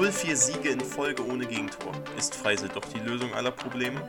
[0.00, 1.92] 04 Siege in Folge ohne Gegentor.
[2.16, 4.00] Ist Freisel doch die Lösung aller Probleme?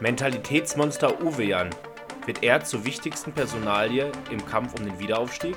[0.00, 1.70] Mentalitätsmonster Uwe Jan.
[2.24, 5.54] Wird er zur wichtigsten Personalie im Kampf um den Wiederaufstieg?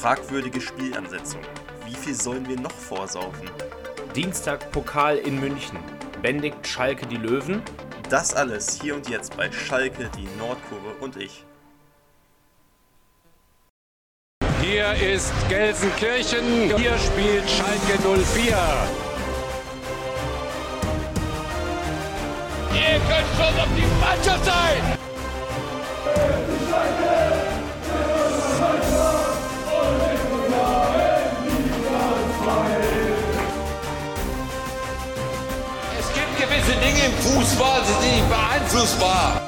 [0.00, 1.42] Fragwürdige Spielansetzung.
[1.84, 3.50] Wie viel sollen wir noch vorsaufen?
[4.16, 5.78] Dienstag Pokal in München.
[6.22, 7.62] Bändigt Schalke die Löwen?
[8.08, 11.44] Das alles hier und jetzt bei Schalke, die Nordkurve und ich.
[14.62, 16.76] Hier ist Gelsenkirchen.
[16.76, 18.99] Hier spielt Schalke 04.
[23.40, 24.98] Schon auf die Mannschaft sein!
[35.98, 39.40] Es gibt gewisse Dinge im Fußball, die sind nicht beeinflussbar.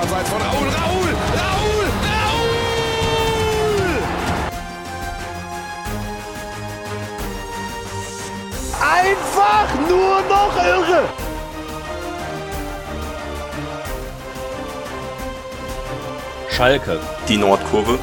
[0.00, 2.56] Abseits von Raul, Raul, Raul, Raul!
[8.80, 11.15] Einfach nur noch irre!
[16.56, 17.98] Schalke Die Nordkurve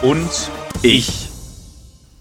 [0.00, 0.50] und
[0.82, 1.28] ich.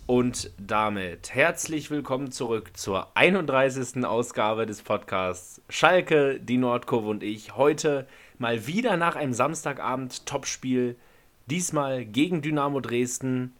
[0.05, 4.03] Und damit herzlich willkommen zurück zur 31.
[4.03, 7.55] Ausgabe des Podcasts Schalke, die Nordkurve und ich.
[7.55, 8.05] Heute
[8.38, 10.97] mal wieder nach einem Samstagabend Topspiel.
[11.45, 13.53] Diesmal gegen Dynamo Dresden.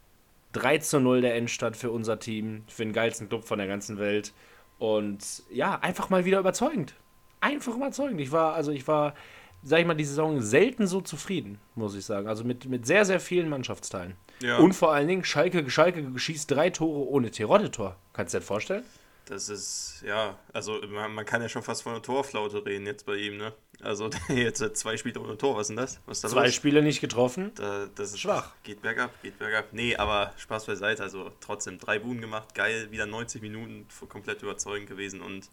[0.52, 4.00] 3 zu 0 der Endstand für unser Team, für den geilsten Club von der ganzen
[4.00, 4.34] Welt.
[4.80, 6.94] Und ja, einfach mal wieder überzeugend.
[7.40, 8.20] Einfach überzeugend.
[8.20, 9.14] Ich war, also ich war,
[9.64, 12.28] sag ich mal, die Saison selten so zufrieden, muss ich sagen.
[12.28, 14.16] Also mit, mit sehr, sehr vielen Mannschaftsteilen.
[14.42, 14.58] Ja.
[14.58, 17.96] Und vor allen Dingen, Schalke, Schalke schießt drei Tore ohne Terodde-Tor.
[18.14, 18.84] Kannst du dir das vorstellen?
[19.26, 23.06] Das ist, ja, also man, man kann ja schon fast von einer Torflaute reden jetzt
[23.06, 23.52] bei ihm, ne?
[23.82, 26.00] Also jetzt zwei Spiele ohne Tor, was ist denn das?
[26.06, 26.56] Was da Zwei los?
[26.56, 27.52] Spiele nicht getroffen.
[27.56, 28.54] Da, das ist Schwach.
[28.64, 29.66] Geht bergab, geht bergab.
[29.74, 31.04] Nee, aber Spaß beiseite.
[31.04, 35.22] Also trotzdem drei Buden gemacht, geil, wieder 90 Minuten komplett überzeugend gewesen.
[35.22, 35.50] Und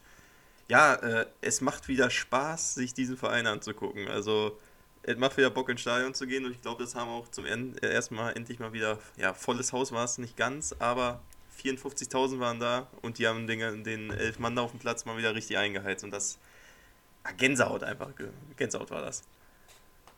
[0.68, 4.08] ja, äh, es macht wieder Spaß, sich diesen Verein anzugucken.
[4.08, 4.58] Also
[5.02, 7.44] es macht wieder Bock ins Stadion zu gehen und ich glaube, das haben auch zum
[7.44, 11.20] äh, erstmal endlich mal wieder, ja, volles Haus war es nicht ganz, aber
[11.62, 15.16] 54.000 waren da und die haben den, den elf Mann da auf dem Platz mal
[15.16, 16.38] wieder richtig eingeheizt und das
[17.22, 18.10] ah, Gänsehaut einfach,
[18.56, 19.22] Gänsehaut war das.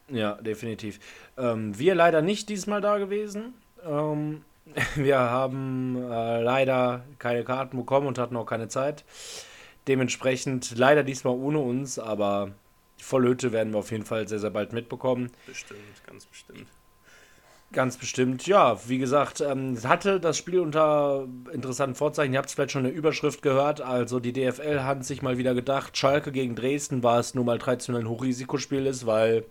[0.09, 1.01] Ja, definitiv.
[1.37, 3.55] Ähm, wir leider nicht diesmal da gewesen.
[3.85, 4.45] Ähm,
[4.95, 9.05] wir haben äh, leider keine Karten bekommen und hatten auch keine Zeit.
[9.89, 12.53] Dementsprechend leider diesmal ohne uns, aber
[12.99, 15.31] die Vollhütte werden wir auf jeden Fall sehr, sehr bald mitbekommen.
[15.47, 16.67] Bestimmt, ganz bestimmt.
[17.73, 18.79] Ganz bestimmt, ja.
[18.89, 22.33] Wie gesagt, ähm, hatte das Spiel unter interessanten Vorzeichen.
[22.33, 23.81] Ihr habt es vielleicht schon in der Überschrift gehört.
[23.81, 27.59] Also die DFL hat sich mal wieder gedacht, Schalke gegen Dresden war es nur mal
[27.59, 29.45] traditionell ein Hochrisikospiel ist, weil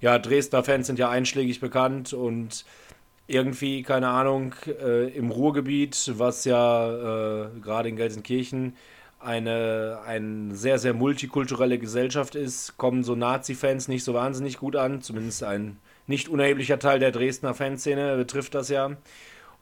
[0.00, 2.64] ja, Dresdner Fans sind ja einschlägig bekannt und
[3.26, 8.76] irgendwie, keine Ahnung, äh, im Ruhrgebiet, was ja äh, gerade in Gelsenkirchen
[9.26, 15.02] eine, eine sehr, sehr multikulturelle Gesellschaft ist, kommen so Nazi-Fans nicht so wahnsinnig gut an.
[15.02, 18.96] Zumindest ein nicht unerheblicher Teil der Dresdner Fanszene betrifft das ja.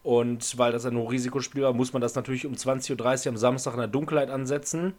[0.02, 3.72] Und weil das ein Hochrisikospiel war, muss man das natürlich um 20.30 Uhr am Samstag
[3.72, 4.92] in der Dunkelheit ansetzen.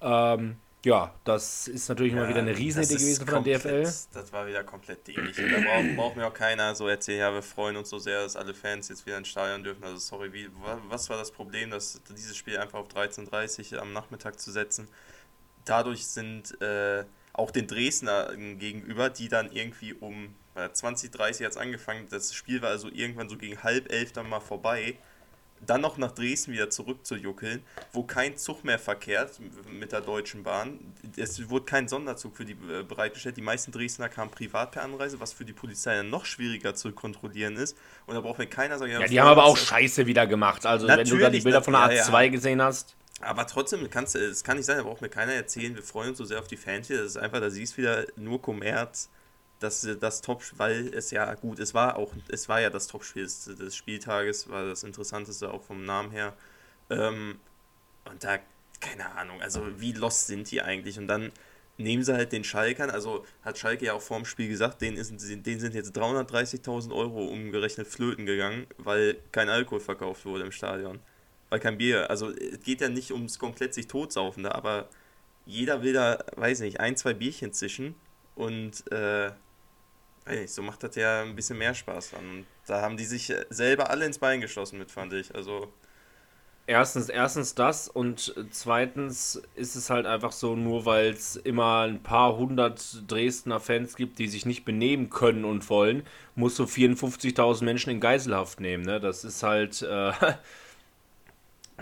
[0.00, 3.98] Ähm, ja, das ist natürlich mal wieder eine Riesenidee gewesen von der DFL.
[4.12, 5.44] Das war wieder komplett dämlich.
[5.48, 8.36] Da braucht, braucht mir auch keiner so erzählen, ja, wir freuen uns so sehr, dass
[8.36, 9.82] alle Fans jetzt wieder ins Stadion dürfen.
[9.84, 13.82] Also sorry, wie, wa- was war das Problem, dass dieses Spiel einfach auf 13.30 Uhr
[13.82, 14.88] am Nachmittag zu setzen?
[15.64, 21.52] Dadurch sind äh, auch den Dresdner gegenüber, die dann irgendwie um äh, 20, 30 hat
[21.52, 24.98] es angefangen, das Spiel war also irgendwann so gegen halb elf dann mal vorbei,
[25.66, 29.38] dann noch nach Dresden wieder zurück zu juckeln, wo kein Zug mehr verkehrt
[29.70, 30.78] mit der Deutschen Bahn.
[31.16, 33.36] Es wurde kein Sonderzug für die äh, bereitgestellt.
[33.36, 36.92] Die meisten Dresdner kamen privat per Anreise, was für die Polizei dann noch schwieriger zu
[36.92, 37.76] kontrollieren ist.
[38.06, 39.56] Und da braucht mir keiner sagen, Ja, die haben aber auch.
[39.56, 40.64] Scheiße wieder gemacht.
[40.64, 42.04] Also, wenn du da die Bilder von der ja, ja.
[42.04, 42.94] A2 gesehen hast.
[43.20, 46.18] Aber trotzdem, kannst, es kann nicht sein, da braucht mir keiner erzählen, wir freuen uns
[46.18, 46.98] so sehr auf die Fans hier.
[46.98, 49.10] Das ist einfach, da siehst du wieder nur Kommerz,
[49.60, 53.24] das, das Top, weil es ja gut, es war auch, es war ja das Topspiel
[53.24, 56.34] des, des Spieltages, war das Interessanteste auch vom Namen her.
[56.90, 57.38] Ähm,
[58.04, 58.38] und da,
[58.80, 60.98] keine Ahnung, also wie lost sind die eigentlich?
[60.98, 61.32] Und dann
[61.76, 64.96] nehmen sie halt den Schalkern, also hat Schalke ja auch vor dem Spiel gesagt, denen,
[64.96, 70.52] ist, denen sind jetzt 330.000 Euro umgerechnet flöten gegangen, weil kein Alkohol verkauft wurde im
[70.52, 71.00] Stadion.
[71.50, 72.10] Weil kein Bier.
[72.10, 74.88] Also es geht ja nicht ums komplett sich totsaufen da, aber
[75.46, 77.94] jeder will da, weiß nicht, ein, zwei Bierchen zischen
[78.34, 79.30] und äh,
[80.28, 82.46] nicht, so macht das ja ein bisschen mehr Spaß dann.
[82.66, 85.34] Da haben die sich selber alle ins Bein geschossen mit, fand ich.
[85.34, 85.72] Also
[86.68, 92.02] Erstens, erstens das und zweitens ist es halt einfach so, nur weil es immer ein
[92.02, 96.02] paar hundert Dresdner Fans gibt, die sich nicht benehmen können und wollen,
[96.34, 98.84] musst du 54.000 Menschen in Geiselhaft nehmen.
[98.84, 99.00] Ne?
[99.00, 100.12] Das ist halt, äh,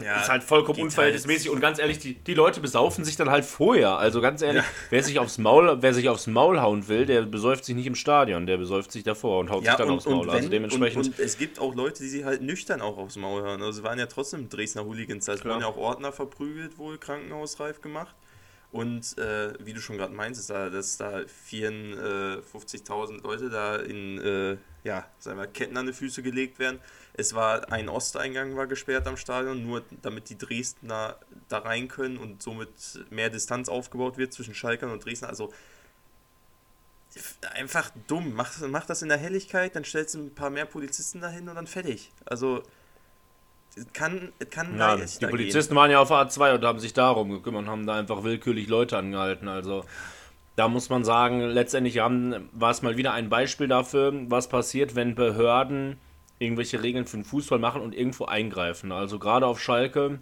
[0.03, 3.47] Ja, ist halt vollkommen unverhältnismäßig und ganz ehrlich, die, die Leute besaufen sich dann halt
[3.47, 3.97] vorher.
[3.97, 7.65] Also ganz ehrlich, wer sich aufs Maul, wer sich aufs Maul hauen will, der besäuft
[7.65, 10.07] sich nicht im Stadion, der besäuft sich davor und haut Ja, sich dann und, aufs
[10.07, 10.29] Maul.
[10.29, 11.07] also wenn, dementsprechend.
[11.07, 13.63] und, und es gibt auch Leute, die sie halt nüchtern auch aufs Maul hören.
[13.63, 15.25] Also waren ja trotzdem Dresdner Hooligans.
[15.25, 15.45] Klar.
[15.45, 18.15] wurden ja auch Ordner verprügelt, wohl krankenhausreif gemacht.
[18.73, 21.21] Und äh, wie du schon gerade meinst, dass da
[21.51, 24.57] 54.000 Leute da in äh,
[24.87, 26.79] ja, sagen wir, Ketten an die Füße gelegt werden.
[27.19, 31.17] Es war ein Osteingang war gesperrt am Stadion, nur damit die Dresdner
[31.49, 32.69] da rein können und somit
[33.11, 35.29] mehr Distanz aufgebaut wird zwischen Schalkern und Dresdner.
[35.29, 35.53] Also
[37.55, 38.35] einfach dumm.
[38.35, 41.55] Mach, mach das in der Helligkeit, dann stellst du ein paar mehr Polizisten dahin und
[41.55, 42.11] dann fertig.
[42.27, 42.63] Also
[43.95, 47.31] kann, kann Ja, leicht die da Polizisten waren ja auf A2 und haben sich darum
[47.31, 49.49] gekümmert und haben da einfach willkürlich Leute angehalten.
[49.49, 49.85] Also
[50.57, 54.95] da muss man sagen, letztendlich haben, war es mal wieder ein Beispiel dafür, was passiert,
[54.95, 55.99] wenn Behörden
[56.39, 58.93] irgendwelche Regeln für den Fußball machen und irgendwo eingreifen.
[58.93, 60.19] Also gerade auf Schalke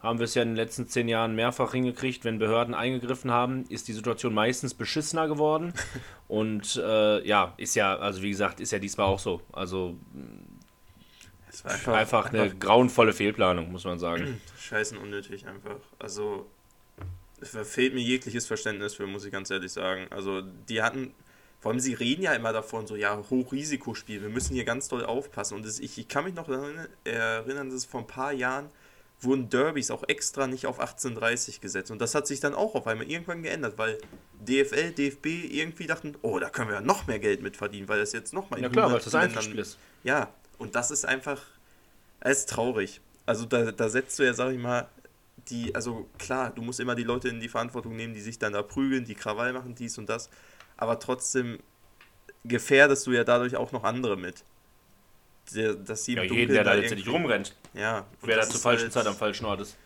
[0.00, 3.64] haben wir es ja in den letzten zehn Jahren mehrfach hingekriegt, wenn Behörden eingegriffen haben,
[3.68, 5.72] ist die Situation meistens beschissener geworden.
[6.28, 9.40] Und äh, ja, ist ja, also wie gesagt, ist ja diesmal auch so.
[9.52, 9.96] Also.
[11.48, 14.40] Es war einfach, einfach eine grauenvolle Fehlplanung, muss man sagen.
[14.58, 15.76] scheißen unnötig einfach.
[15.98, 16.46] Also
[17.40, 20.06] es fehlt mir jegliches Verständnis für, muss ich ganz ehrlich sagen.
[20.10, 21.14] Also die hatten,
[21.62, 25.04] vor allem sie reden ja immer davon, so ja, Hochrisikospiel, wir müssen hier ganz doll
[25.04, 25.54] aufpassen.
[25.54, 28.68] Und das, ich, ich kann mich noch daran erinnern, dass vor ein paar Jahren
[29.20, 31.92] wurden Derbys auch extra nicht auf 1830 gesetzt.
[31.92, 33.98] Und das hat sich dann auch auf einmal irgendwann geändert, weil
[34.44, 38.00] DFL, DFB irgendwie dachten, oh, da können wir ja noch mehr Geld mit verdienen, weil
[38.00, 39.78] das jetzt nochmal Ja klar, weil das Einzelspiel ist.
[40.02, 41.40] Ja, und das ist einfach,
[42.18, 43.00] es ist traurig.
[43.24, 44.88] Also da, da setzt du ja, sag ich mal,
[45.48, 48.52] die, also klar, du musst immer die Leute in die Verantwortung nehmen, die sich dann
[48.52, 50.28] da prügeln, die Krawall machen, dies und das,
[50.82, 51.58] aber trotzdem
[52.44, 54.42] gefährdest du ja dadurch auch noch andere mit.
[55.86, 57.54] Dass sie Ja, jeden, der da letztendlich rumrennt.
[57.74, 58.00] Ja.
[58.20, 59.76] und Wer da zur ist falschen halt- Zeit am falschen Ort ist.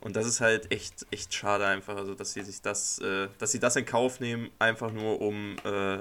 [0.00, 3.52] und das ist halt echt, echt schade einfach, also dass sie sich das, äh, dass
[3.52, 5.98] sie das in Kauf nehmen, einfach nur um äh,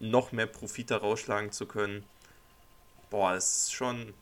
[0.00, 2.04] noch mehr Profit da rausschlagen zu können.
[3.10, 4.12] Boah, das ist schon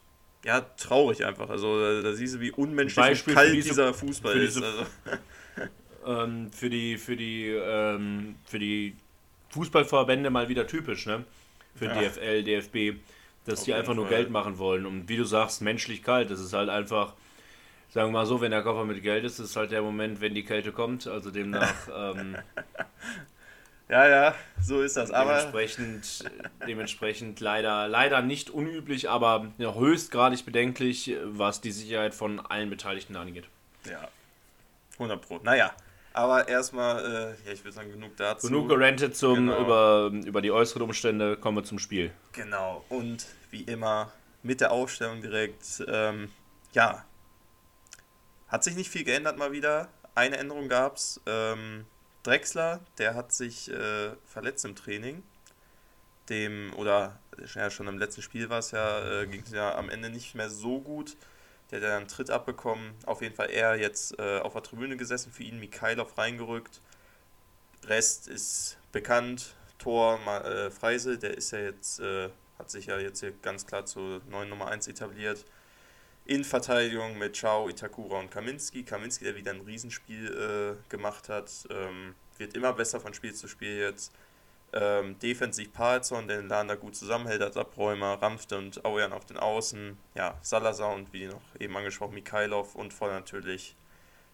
[0.45, 1.49] ja traurig einfach.
[1.51, 4.57] Also da, da siehst du, wie unmenschlich Beispiel und kalt diese- dieser Fußball für ist.
[4.57, 4.87] diese- Also,
[6.07, 8.95] Ähm, für die, für die, ähm, für die
[9.55, 11.25] Fußballverbände mal wieder typisch, ne?
[11.77, 11.95] Für Ja.
[11.95, 12.99] DFL, DFB,
[13.47, 14.17] dass Auf die einfach nur Fall.
[14.17, 14.85] Geld machen wollen.
[14.87, 16.31] Und wie du sagst, menschlich kalt.
[16.31, 17.15] Das ist halt einfach,
[17.91, 20.35] sagen wir mal so, wenn der Koffer mit Geld ist, ist halt der Moment, wenn
[20.35, 21.07] die Kälte kommt.
[21.07, 22.37] Also demnach, ähm,
[23.89, 25.11] ja, ja, so ist das.
[25.11, 26.25] Aber dementsprechend,
[26.67, 33.45] dementsprechend leider, leider nicht unüblich, aber höchstgradig bedenklich, was die Sicherheit von allen Beteiligten angeht.
[33.89, 34.09] ja,
[34.95, 35.39] 100 Pro.
[35.43, 35.73] Naja,
[36.15, 38.47] aber erstmal, äh, ja, ich würde sagen, genug dazu.
[38.47, 39.61] Genug gerantet zum, Genau.
[39.61, 42.13] über, über die äußeren Umstände, kommen wir zum Spiel.
[42.33, 44.11] Genau, und wie immer
[44.43, 46.31] mit der Aufstellung direkt, ähm,
[46.73, 47.05] ja,
[48.49, 49.89] hat sich nicht viel geändert mal wieder.
[50.15, 51.21] Eine Änderung gab es.
[51.27, 51.87] Ähm,
[52.23, 55.23] Drexler, der hat sich äh, verletzt im Training.
[56.29, 57.19] Dem, oder
[57.55, 60.35] ja, schon im letzten Spiel war es ja, äh, ging es ja am Ende nicht
[60.35, 61.17] mehr so gut.
[61.71, 62.95] Der hat ja einen Tritt abbekommen.
[63.07, 66.81] Auf jeden Fall er jetzt äh, auf der Tribüne gesessen, für ihn Mikhailov reingerückt.
[67.87, 69.55] Rest ist bekannt.
[69.79, 73.85] Tor äh, Freisel, der ist ja jetzt, äh, hat sich ja jetzt hier ganz klar
[73.87, 75.45] zur neuen Nummer 1 etabliert.
[76.27, 78.85] In Verteidigung mit Chao, Itakura und Kaminski.
[78.85, 83.47] Kaminski, der wieder ein Riesenspiel äh, gemacht hat, ähm, wird immer besser von Spiel zu
[83.47, 84.13] Spiel jetzt.
[84.77, 89.25] Ähm, defensiv Palzon, der den Laden da gut zusammenhält als Abräumer, Ramfte und Aujan auf
[89.25, 89.97] den Außen.
[90.17, 93.77] Ja, Salazar und wie noch eben angesprochen, Mikhailov und vorne natürlich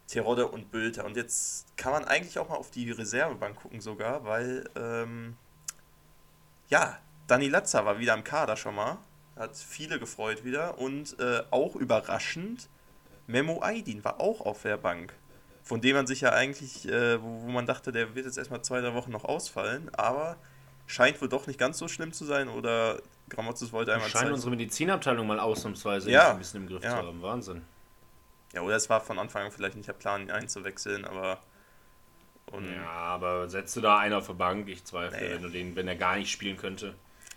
[0.07, 1.05] Terodde und Bülter.
[1.05, 5.37] Und jetzt kann man eigentlich auch mal auf die Reservebank gucken sogar, weil, ähm,
[6.69, 8.97] ja, Dani Latza war wieder im Kader schon mal.
[9.37, 10.79] Hat viele gefreut wieder.
[10.79, 12.71] Und äh, auch überraschend,
[13.27, 15.15] Memo Aydin war auch auf der Bank.
[15.63, 18.63] Von dem man sich ja eigentlich, äh, wo, wo man dachte, der wird jetzt erstmal
[18.63, 19.91] zwei, drei Wochen noch ausfallen.
[19.95, 20.37] Aber
[20.87, 22.49] scheint wohl doch nicht ganz so schlimm zu sein.
[22.49, 24.35] Oder Gramozis wollte einmal Scheint zeigen.
[24.35, 26.91] unsere Medizinabteilung mal ausnahmsweise Ja, ein bisschen im Griff ja.
[26.91, 27.23] zu haben.
[27.23, 27.63] Wahnsinn.
[28.53, 31.39] Ja, oder es war von Anfang an vielleicht nicht der Plan, ihn einzuwechseln, aber.
[32.51, 34.69] Und Ja, aber setzt du da einen auf der Bank?
[34.69, 35.35] Ich zweifle, Nee.
[35.35, 36.95] wenn, du den, wenn er gar nicht spielen könnte.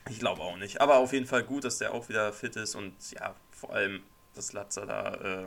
[0.10, 0.82] Ich glaube auch nicht.
[0.82, 4.02] Aber auf jeden Fall gut, dass der auch wieder fit ist und ja, vor allem,
[4.34, 5.46] dass Latzer da äh,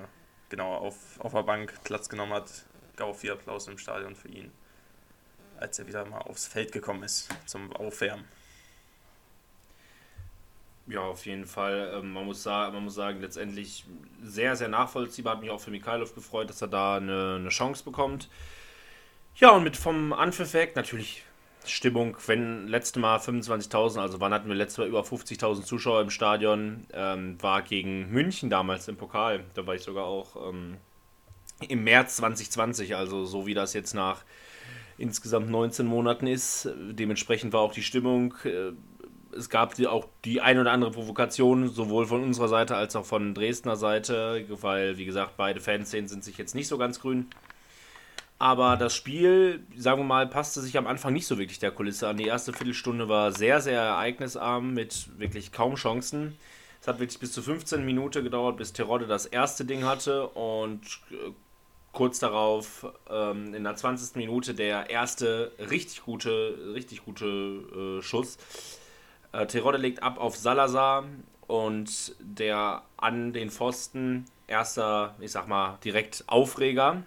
[0.51, 2.65] genau auf, auf der Bank Platz genommen hat.
[3.01, 4.51] Auch viel Applaus im Stadion für ihn,
[5.59, 8.25] als er wieder mal aufs Feld gekommen ist zum Aufwärmen.
[10.87, 11.93] Ja, auf jeden Fall.
[11.95, 13.85] Ähm, man, muss sagen, man muss sagen, letztendlich
[14.23, 15.35] sehr, sehr nachvollziehbar.
[15.35, 18.29] Hat mich auch für Mikhailov gefreut, dass er da eine, eine Chance bekommt.
[19.35, 21.25] Ja, und mit vom Anpfiff weg, natürlich
[21.67, 26.11] Stimmung, wenn letzte Mal 25.000, also wann hatten wir letztes Mal über 50.000 Zuschauer im
[26.11, 29.45] Stadion, ähm, war gegen München damals im Pokal.
[29.55, 30.77] Da war ich sogar auch ähm,
[31.69, 34.25] im März 2020, also so wie das jetzt nach
[34.99, 36.69] insgesamt 19 Monaten ist.
[36.91, 38.35] Dementsprechend war auch die Stimmung.
[38.45, 38.73] Äh,
[39.37, 43.35] es gab auch die ein oder andere Provokation, sowohl von unserer Seite als auch von
[43.35, 47.29] Dresdner Seite, weil, wie gesagt, beide Fanszenen sind sich jetzt nicht so ganz grün.
[48.39, 52.09] Aber das Spiel, sagen wir mal, passte sich am Anfang nicht so wirklich der Kulisse
[52.09, 52.19] an.
[52.19, 56.37] Die erste Viertelstunde war sehr, sehr ereignisarm mit wirklich kaum Chancen.
[56.81, 60.83] Es hat wirklich bis zu 15 Minuten gedauert, bis Terodde das erste Ding hatte und
[61.11, 61.33] äh,
[61.97, 64.17] kurz darauf ähm, in der 20.
[64.17, 68.37] Minute der erste richtig gute, richtig gute äh, Schuss.
[69.33, 71.05] Äh, Terodde legt ab auf Salazar
[71.47, 77.03] und der an den Pfosten erster, ich sag mal, direkt Aufreger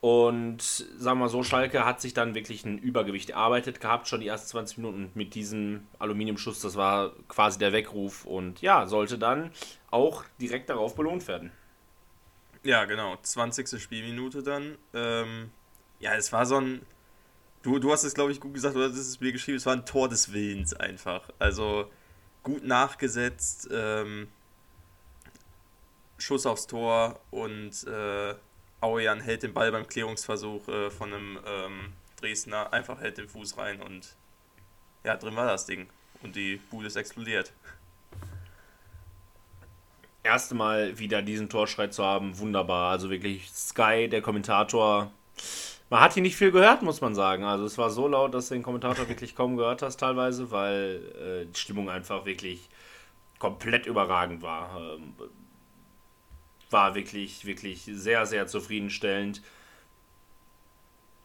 [0.00, 4.28] und sagen wir so, Schalke hat sich dann wirklich ein Übergewicht erarbeitet gehabt, schon die
[4.28, 6.60] ersten 20 Minuten mit diesem Aluminiumschuss.
[6.60, 9.50] Das war quasi der Weckruf und ja, sollte dann
[9.90, 11.50] auch direkt darauf belohnt werden.
[12.64, 13.16] Ja, genau.
[13.20, 13.80] 20.
[13.80, 14.78] Spielminute dann.
[14.94, 15.50] Ähm,
[15.98, 16.86] ja, es war so ein.
[17.62, 19.74] Du, du hast es, glaube ich, gut gesagt, oder das ist mir geschrieben, es war
[19.74, 21.28] ein Tor des Willens einfach.
[21.38, 21.90] Also
[22.42, 24.28] gut nachgesetzt, ähm,
[26.18, 27.84] Schuss aufs Tor und.
[27.86, 28.34] Äh,
[28.82, 33.56] Auejan hält den Ball beim Klärungsversuch äh, von einem ähm, Dresdner, einfach hält den Fuß
[33.56, 34.16] rein und
[35.04, 35.88] ja, drin war das Ding.
[36.22, 37.52] Und die Bude ist explodiert.
[40.22, 42.90] Erste Mal wieder diesen Torschrei zu haben, wunderbar.
[42.92, 45.10] Also wirklich Sky, der Kommentator.
[45.90, 47.44] Man hat hier nicht viel gehört, muss man sagen.
[47.44, 51.02] Also es war so laut, dass du den Kommentator wirklich kaum gehört hast teilweise, weil
[51.20, 52.68] äh, die Stimmung einfach wirklich
[53.38, 54.80] komplett überragend war.
[54.80, 55.14] Ähm,
[56.70, 59.42] war wirklich, wirklich sehr, sehr zufriedenstellend.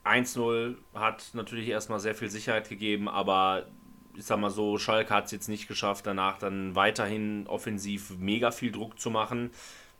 [0.03, 3.67] 1-0 hat natürlich erstmal sehr viel Sicherheit gegeben, aber
[4.17, 8.51] ich sag mal so, Schalke hat es jetzt nicht geschafft, danach dann weiterhin offensiv mega
[8.51, 9.51] viel Druck zu machen.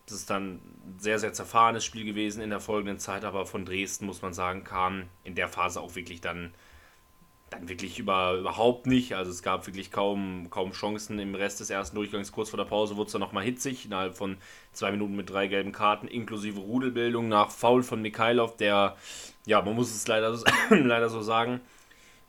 [0.08, 3.66] Das ist dann ein sehr, sehr zerfahrenes Spiel gewesen in der folgenden Zeit, aber von
[3.66, 6.54] Dresden, muss man sagen, kam in der Phase auch wirklich dann
[7.50, 9.16] dann wirklich über, überhaupt nicht.
[9.16, 11.18] Also es gab wirklich kaum, kaum Chancen.
[11.20, 13.86] Im Rest des ersten Durchgangs, kurz vor der Pause, wurde es dann nochmal hitzig.
[13.86, 14.38] Innerhalb von
[14.74, 18.98] zwei Minuten mit drei gelben Karten, inklusive Rudelbildung nach Foul von Mikhailov, der,
[19.46, 20.38] ja, man muss es leider,
[20.70, 21.62] leider so sagen,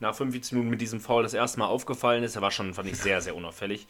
[0.00, 2.36] nach 45 Minuten mit diesem Foul das erste Mal aufgefallen ist.
[2.36, 3.86] Er war schon, fand ich, sehr, sehr unauffällig.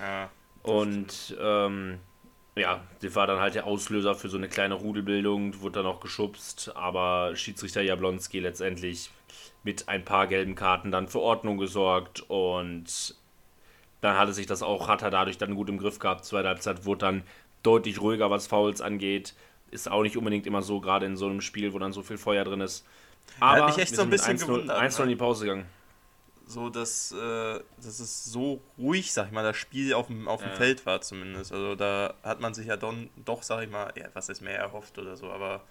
[0.00, 0.30] Ja.
[0.62, 1.98] Und ähm,
[2.56, 6.00] ja, das war dann halt der Auslöser für so eine kleine Rudelbildung, wurde dann auch
[6.00, 9.10] geschubst, aber Schiedsrichter Jablonski letztendlich
[9.62, 13.14] mit ein paar gelben Karten dann für Ordnung gesorgt und
[14.00, 16.24] dann hatte sich das auch, hat er dadurch dann gut im Griff gehabt.
[16.24, 17.22] Zweite Halbzeit wurde dann
[17.62, 19.34] deutlich ruhiger, was Fouls angeht.
[19.70, 22.18] Ist auch nicht unbedingt immer so, gerade in so einem Spiel, wo dann so viel
[22.18, 22.86] Feuer drin ist.
[23.38, 24.76] Aber ja, mich echt so ein bisschen 1 gewundert.
[24.76, 25.66] 1 in die Pause gegangen.
[26.46, 30.40] So, dass, äh, dass es so ruhig, sag ich mal, das Spiel auf dem, auf
[30.40, 30.56] dem ja.
[30.56, 31.52] Feld war zumindest.
[31.52, 34.58] Also da hat man sich ja don, doch, sag ich mal, ja, was ist mehr
[34.58, 35.62] erhofft oder so, aber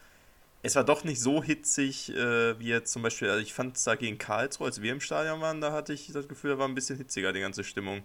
[0.61, 3.83] es war doch nicht so hitzig äh, wie jetzt zum Beispiel, also ich fand es
[3.83, 6.67] da gegen Karlsruhe, als wir im Stadion waren, da hatte ich das Gefühl, da war
[6.67, 8.03] ein bisschen hitziger die ganze Stimmung.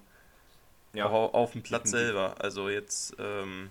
[0.95, 1.07] Ja.
[1.07, 2.37] Auch auf dem Platz selber.
[2.39, 3.71] Also jetzt, ähm,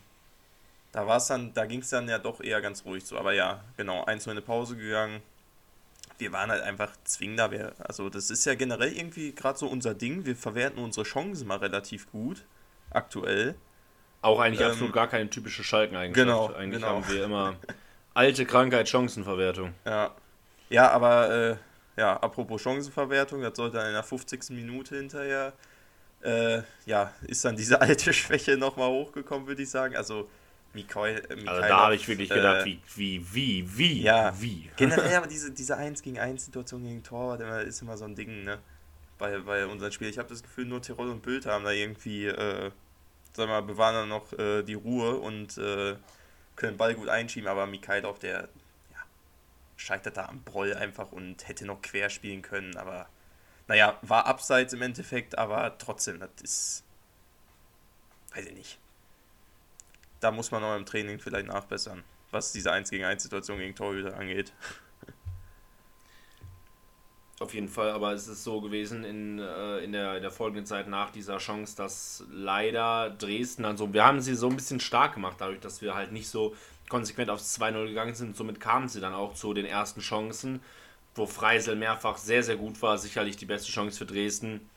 [0.91, 3.17] da war es dann, da ging es dann ja doch eher ganz ruhig so.
[3.17, 5.21] Aber ja, genau, eins in eine Pause gegangen.
[6.23, 7.51] Wir waren halt einfach zwingender.
[7.51, 10.25] Wir, also das ist ja generell irgendwie gerade so unser Ding.
[10.25, 12.45] Wir verwerten unsere Chancen mal relativ gut.
[12.91, 13.55] Aktuell.
[14.21, 16.15] Auch eigentlich ähm, absolut gar keine typische Schalken-Eigenschaft.
[16.25, 16.95] Genau, eigentlich genau.
[16.95, 17.57] haben wir immer
[18.13, 19.73] Alte Krankheit, Chancenverwertung.
[19.85, 20.15] Ja.
[20.69, 21.55] Ja, aber äh,
[21.97, 24.51] ja, apropos Chancenverwertung, das sollte dann in der 50.
[24.51, 25.51] Minute hinterher,
[26.21, 29.97] äh, ja, ist dann diese alte Schwäche nochmal hochgekommen, würde ich sagen.
[29.97, 30.29] Also,
[30.73, 34.69] Mikael, äh, also da habe ich wirklich gedacht, äh, wie, wie, wie, wie, ja, wie.
[34.75, 38.43] Generell aber diese, diese 1 gegen 1 Situation gegen Torwart ist immer so ein Ding,
[38.43, 38.59] ne?
[39.19, 40.09] Bei, bei unseren Spielen.
[40.09, 42.71] Ich habe das Gefühl, nur Tirol und Bild haben da irgendwie, äh,
[43.33, 45.95] sag mal, bewahren dann noch äh, die Ruhe und äh,
[46.55, 48.49] können den Ball gut einschieben, aber Mikhailov, der
[48.91, 48.97] ja,
[49.77, 53.07] scheitert da am Broll einfach und hätte noch quer spielen können, aber
[53.67, 56.83] naja, war abseits im Endeffekt, aber trotzdem, das ist,
[58.33, 58.79] weiß ich nicht.
[60.23, 62.01] Da muss man auch im Training vielleicht nachbessern,
[62.31, 64.53] was diese 1 gegen 1 Situation gegen Torhüter angeht.
[67.39, 70.65] Auf jeden Fall, aber es ist so gewesen in, äh, in, der, in der folgenden
[70.65, 74.79] Zeit nach dieser Chance, dass leider Dresden dann so, wir haben sie so ein bisschen
[74.79, 76.55] stark gemacht, dadurch, dass wir halt nicht so
[76.87, 78.37] konsequent aufs 2-0 gegangen sind.
[78.37, 80.61] Somit kamen sie dann auch zu den ersten Chancen,
[81.15, 82.97] wo Freisel mehrfach sehr, sehr gut war.
[82.97, 84.69] Sicherlich die beste Chance für Dresden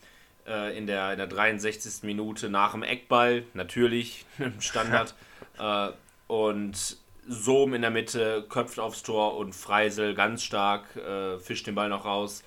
[0.46, 2.02] äh, in, der, in der 63.
[2.02, 4.24] Minute nach dem Eckball, natürlich,
[4.58, 5.14] Standard.
[5.58, 5.88] äh,
[6.28, 6.96] und
[7.28, 11.88] Sohm in der Mitte köpft aufs Tor und Freisel ganz stark, äh, fischt den Ball
[11.88, 12.44] noch raus.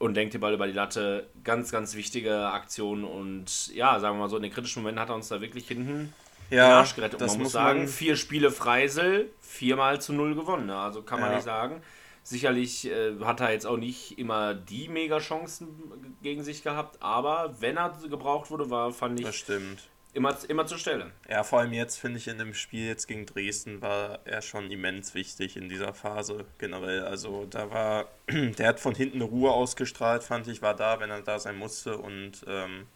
[0.00, 1.26] und denkt den Ball über die Latte.
[1.44, 5.08] Ganz, ganz wichtige Aktion und ja, sagen wir mal so, in den kritischen Momenten hat
[5.08, 6.12] er uns da wirklich hinten
[6.50, 7.20] ja, den Arsch gerettet.
[7.20, 10.66] Und man muss muss sagen, man- vier Spiele Freisel, viermal zu null gewonnen.
[10.66, 10.76] ne?
[10.76, 11.36] Also kann man Ja.
[11.36, 11.80] nicht sagen.
[12.28, 17.78] Sicherlich äh, hat er jetzt auch nicht immer die Mega-Chancen gegen sich gehabt, aber wenn
[17.78, 19.88] er gebraucht wurde, war, fand Das ich stimmt.
[20.12, 21.10] immer, immer zur Stelle.
[21.26, 24.70] Ja, vor allem jetzt finde ich in dem Spiel jetzt gegen Dresden war er schon
[24.70, 27.02] immens wichtig in dieser Phase generell.
[27.06, 31.08] Also da war, der hat von hinten eine Ruhe ausgestrahlt, fand ich, war da, wenn
[31.08, 31.96] er da sein musste.
[31.96, 32.88] Und ähm,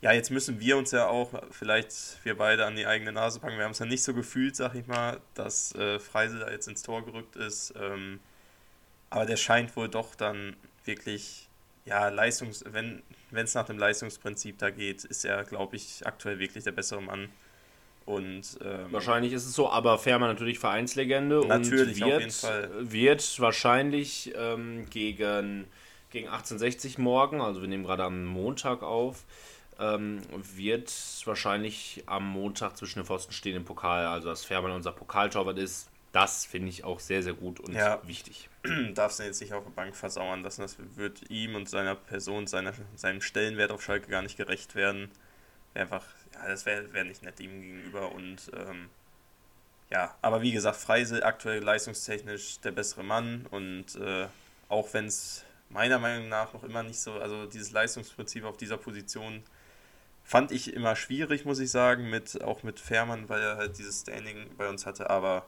[0.00, 3.56] ja, jetzt müssen wir uns ja auch vielleicht wir beide an die eigene Nase packen.
[3.56, 6.68] Wir haben es ja nicht so gefühlt, sag ich mal, dass äh, Freisel da jetzt
[6.68, 7.74] ins Tor gerückt ist.
[7.76, 8.20] Ähm,
[9.14, 11.48] aber der scheint wohl doch dann wirklich,
[11.86, 13.02] ja, Leistungs, wenn
[13.32, 17.28] es nach dem Leistungsprinzip da geht, ist er, glaube ich, aktuell wirklich der bessere Mann.
[18.06, 22.32] Und ähm, Wahrscheinlich ist es so, aber Fährmann natürlich Vereinslegende Natürlich, und auf wird, jeden
[22.32, 22.70] Fall.
[22.92, 25.64] wird wahrscheinlich ähm, gegen,
[26.10, 29.22] gegen 1860 morgen, also wir nehmen gerade am Montag auf,
[29.78, 30.22] ähm,
[30.56, 30.92] wird
[31.24, 35.88] wahrscheinlich am Montag zwischen den Pfosten stehen im Pokal, also dass Fährmann unser Pokaltorwart ist.
[36.12, 38.00] Das finde ich auch sehr, sehr gut und Ja.
[38.06, 38.48] wichtig.
[38.94, 40.62] darfst du jetzt nicht auf der Bank versauern lassen.
[40.62, 45.10] Das wird ihm und seiner Person, seiner, seinem Stellenwert auf Schalke gar nicht gerecht werden.
[45.74, 46.04] Wäre einfach,
[46.34, 48.12] ja, das wäre wär nicht nett ihm gegenüber.
[48.12, 48.88] Und ähm,
[49.90, 53.46] ja, aber wie gesagt, Freisel aktuell leistungstechnisch der bessere Mann.
[53.50, 54.26] Und äh,
[54.68, 58.78] auch wenn es meiner Meinung nach noch immer nicht so, also dieses Leistungsprinzip auf dieser
[58.78, 59.42] Position
[60.22, 64.00] fand ich immer schwierig, muss ich sagen, mit, auch mit Fährmann, weil er halt dieses
[64.00, 65.10] Standing bei uns hatte.
[65.10, 65.44] Aber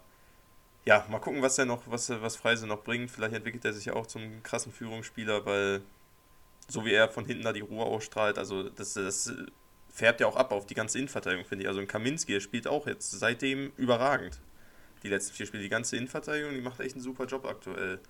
[0.87, 3.11] ja, mal gucken, was er noch, was, was Freise noch bringt.
[3.11, 5.83] Vielleicht entwickelt er sich ja auch zum krassen Führungsspieler, weil
[6.69, 9.33] so wie er von hinten da die Ruhe ausstrahlt, also das, das
[9.93, 11.69] färbt ja auch ab auf die ganze Innenverteidigung, finde ich.
[11.69, 14.41] Also ein Kaminski, der spielt auch jetzt seitdem überragend.
[15.03, 18.01] Die letzten vier Spiele, die ganze Innenverteidigung, die macht echt einen super Job aktuell.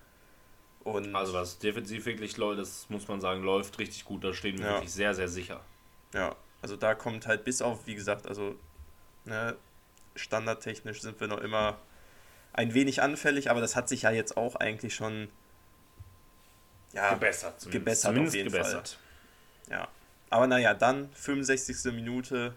[0.84, 4.22] Und Also was defensiv wirklich läuft, das muss man sagen, läuft richtig gut.
[4.22, 4.72] Da stehen wir Ja.
[4.74, 5.60] wirklich sehr, sehr sicher.
[6.14, 8.56] Ja, also da kommt halt bis auf, wie gesagt, also
[9.24, 9.56] ne,
[10.14, 11.78] standardtechnisch sind wir noch immer
[12.56, 15.28] ein wenig anfällig, aber das hat sich ja jetzt auch eigentlich schon
[16.92, 17.72] ja, Gebessert zumindest.
[17.72, 18.98] gebessert zumindest auf jeden gebessert.
[19.70, 19.88] Ja.
[20.30, 21.92] Aber naja, dann 65.
[21.92, 22.54] Minute,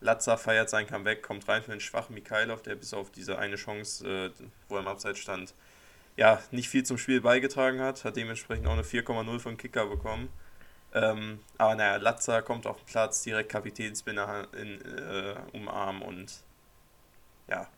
[0.00, 3.56] Latza feiert sein Comeback, kommt rein für den schwachen Mikhailov, der bis auf diese eine
[3.56, 4.30] Chance, äh,
[4.68, 5.54] wo er im Abseits stand,
[6.16, 10.30] ja, nicht viel zum Spiel beigetragen hat, hat dementsprechend auch eine 4,0 von Kicker bekommen.
[10.94, 16.32] Ähm, aber naja, Latza kommt auf den Platz, direkt Kapitänsbinner in, äh, umarmen und
[17.48, 17.68] ja,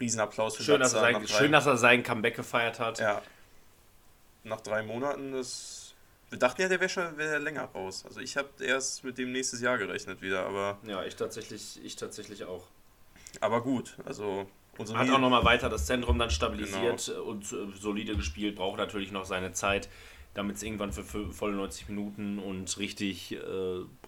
[0.00, 2.98] Riesenapplaus für Schön, dass er, sein, schön, dass er sein Comeback gefeiert hat.
[2.98, 3.22] ja.
[4.44, 5.94] Nach drei Monaten, das.
[6.30, 8.04] Wir dachten ja, der wäre schon wär länger raus.
[8.06, 11.96] Also ich habe erst mit dem nächstes Jahr gerechnet wieder, aber, Ja, ich tatsächlich, ich
[11.96, 12.64] tatsächlich auch.
[13.40, 13.96] aber gut.
[14.04, 18.78] Also unsere Hat auch nochmal weiter das Zentrum dann stabilisiert und äh, solide gespielt, braucht
[18.78, 19.88] natürlich noch seine Zeit,
[20.34, 23.38] damit es irgendwann für, für volle 90 Minuten und richtig, äh,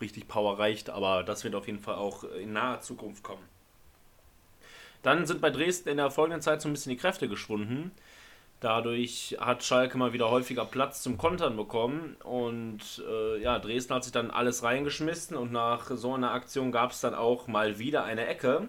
[0.00, 3.42] richtig Power reicht, aber das wird auf jeden Fall auch in naher Zukunft kommen.
[5.02, 7.90] Dann sind bei Dresden in der folgenden Zeit so ein bisschen die Kräfte geschwunden.
[8.60, 14.04] Dadurch hat Schalke mal wieder häufiger Platz zum Kontern bekommen und äh, ja, Dresden hat
[14.04, 18.04] sich dann alles reingeschmissen und nach so einer Aktion gab es dann auch mal wieder
[18.04, 18.68] eine Ecke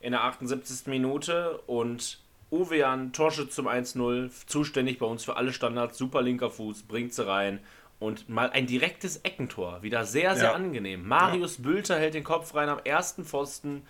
[0.00, 0.86] in der 78.
[0.86, 6.84] Minute und Uwean, Torschütz zum 1-0, zuständig bei uns für alle Standards, super linker Fuß,
[6.84, 7.60] bringt sie rein
[7.98, 10.52] und mal ein direktes Eckentor, wieder sehr, sehr Ja.
[10.54, 11.06] angenehm.
[11.06, 13.82] Marius Bülter hält den Kopf rein am ersten Pfosten,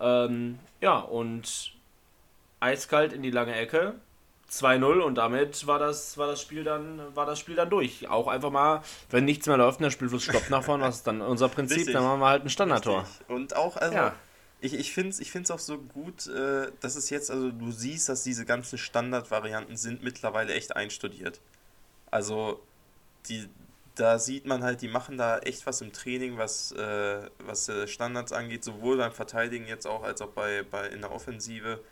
[0.00, 1.72] ähm, ja und
[2.60, 3.94] eiskalt in die lange Ecke.
[4.50, 8.08] 2-0 und damit war das, war, das Spiel dann, war das Spiel dann durch.
[8.08, 8.80] Auch einfach mal,
[9.10, 11.78] wenn nichts mehr läuft und der Spielfluss stoppt nach vorne, was ist dann unser Prinzip,
[11.78, 11.94] Richtig.
[11.94, 13.00] dann machen wir halt ein Standardtor.
[13.02, 13.28] Richtig.
[13.28, 14.14] Und auch, also, Ja.
[14.60, 17.72] ich, ich finde es ich find's auch so gut, äh, dass es jetzt, also du
[17.72, 21.40] siehst, dass diese ganzen Standardvarianten sind mittlerweile echt einstudiert.
[22.12, 22.60] Also,
[23.28, 23.48] die,
[23.96, 27.88] da sieht man halt, die machen da echt was im Training, was, äh, was äh,
[27.88, 31.82] Standards angeht, sowohl beim Verteidigen jetzt auch, als auch bei, bei in der Offensive.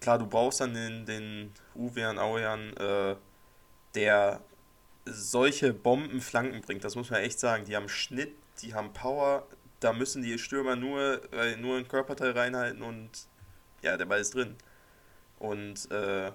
[0.00, 3.14] Klar, du brauchst dann den, den Uwean Auean, äh,
[3.94, 4.40] der
[5.04, 7.66] solche Bombenflanken bringt, das muss man echt sagen.
[7.66, 9.46] Die haben Schnitt, die haben Power,
[9.80, 13.10] da müssen die Stürmer nur, äh, nur ein Körperteil reinhalten und
[13.82, 14.56] ja, der Ball ist drin.
[15.38, 16.32] Und äh,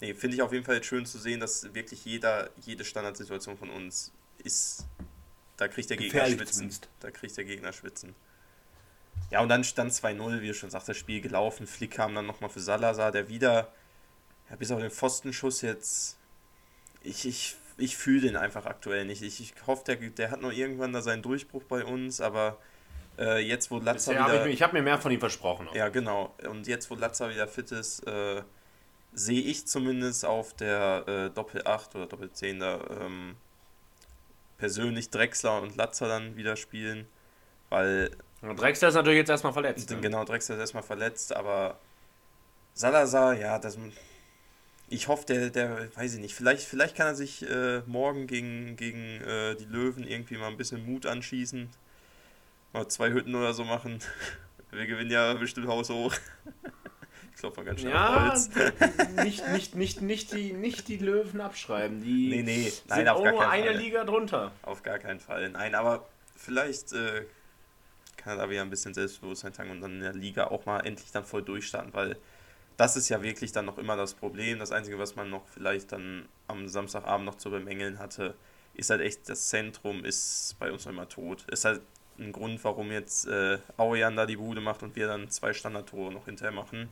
[0.00, 3.68] nee, finde ich auf jeden Fall schön zu sehen, dass wirklich jeder, jede Standardsituation von
[3.68, 4.12] uns
[4.44, 4.86] ist,
[5.56, 6.46] da kriegt der Gegner schwitzen.
[6.46, 6.88] zumindest.
[7.00, 8.14] Da kriegt der Gegner schwitzen.
[9.30, 11.66] Ja, und dann stand 2-0, wie du schon sagst, das Spiel gelaufen.
[11.66, 13.72] Flick kam dann nochmal für Salazar, der wieder,
[14.50, 16.18] ja, bis auf den Pfostenschuss jetzt,
[17.02, 19.22] ich, ich, ich fühle den einfach aktuell nicht.
[19.22, 22.58] Ich, ich hoffe, der, der hat noch irgendwann da seinen Durchbruch bei uns, aber
[23.18, 24.46] äh, jetzt, wo Latza Bisher hab wieder...
[24.46, 25.68] ich ich habe mir mehr von ihm versprochen.
[25.68, 25.74] auch.
[25.74, 26.34] Ja, genau.
[26.48, 28.42] Und jetzt, wo Latza wieder fit ist, äh,
[29.12, 33.36] sehe ich zumindest auf der äh, Doppel 8 oder Doppel 10 da ähm,
[34.62, 37.08] persönlich Drexler und Latzer dann wieder spielen,
[37.68, 39.90] weil Drexler ist natürlich jetzt erstmal verletzt.
[39.90, 40.00] Ne?
[40.00, 41.80] Genau, Drexler ist erstmal verletzt, aber
[42.72, 43.76] Salazar, ja, das.
[44.88, 48.76] Ich hoffe, der, der, weiß ich nicht, vielleicht, vielleicht kann er sich äh, morgen gegen,
[48.76, 51.68] gegen äh, die Löwen irgendwie mal ein bisschen Mut anschießen.
[52.72, 53.98] Mal zwei Hütten oder so machen.
[54.70, 56.14] Wir gewinnen ja bestimmt Haus hoch.
[57.34, 58.50] Ich glaube mal ganz schnell ja, Holz.
[59.24, 62.02] nicht, nicht, nicht, nicht, die, nicht die Löwen abschreiben.
[62.02, 63.76] Die nee, nee, nein, sind auch nur eine Fall.
[63.76, 64.52] Liga drunter.
[64.62, 65.50] Auf gar keinen Fall.
[65.50, 67.24] Nein, aber vielleicht äh,
[68.16, 70.80] kann er da wieder ein bisschen Selbstbewusstsein tanken und dann in der Liga auch mal
[70.80, 72.16] endlich dann voll durchstarten, weil
[72.76, 74.58] das ist ja wirklich dann noch immer das Problem.
[74.58, 78.34] Das Einzige, was man noch vielleicht dann am Samstagabend noch zu bemängeln hatte,
[78.74, 81.44] ist halt echt, das Zentrum ist bei uns noch immer tot.
[81.48, 81.82] Ist halt
[82.18, 86.12] ein Grund, warum jetzt äh, Aujan da die Bude macht und wir dann zwei Standardtore
[86.12, 86.88] noch hinterher machen.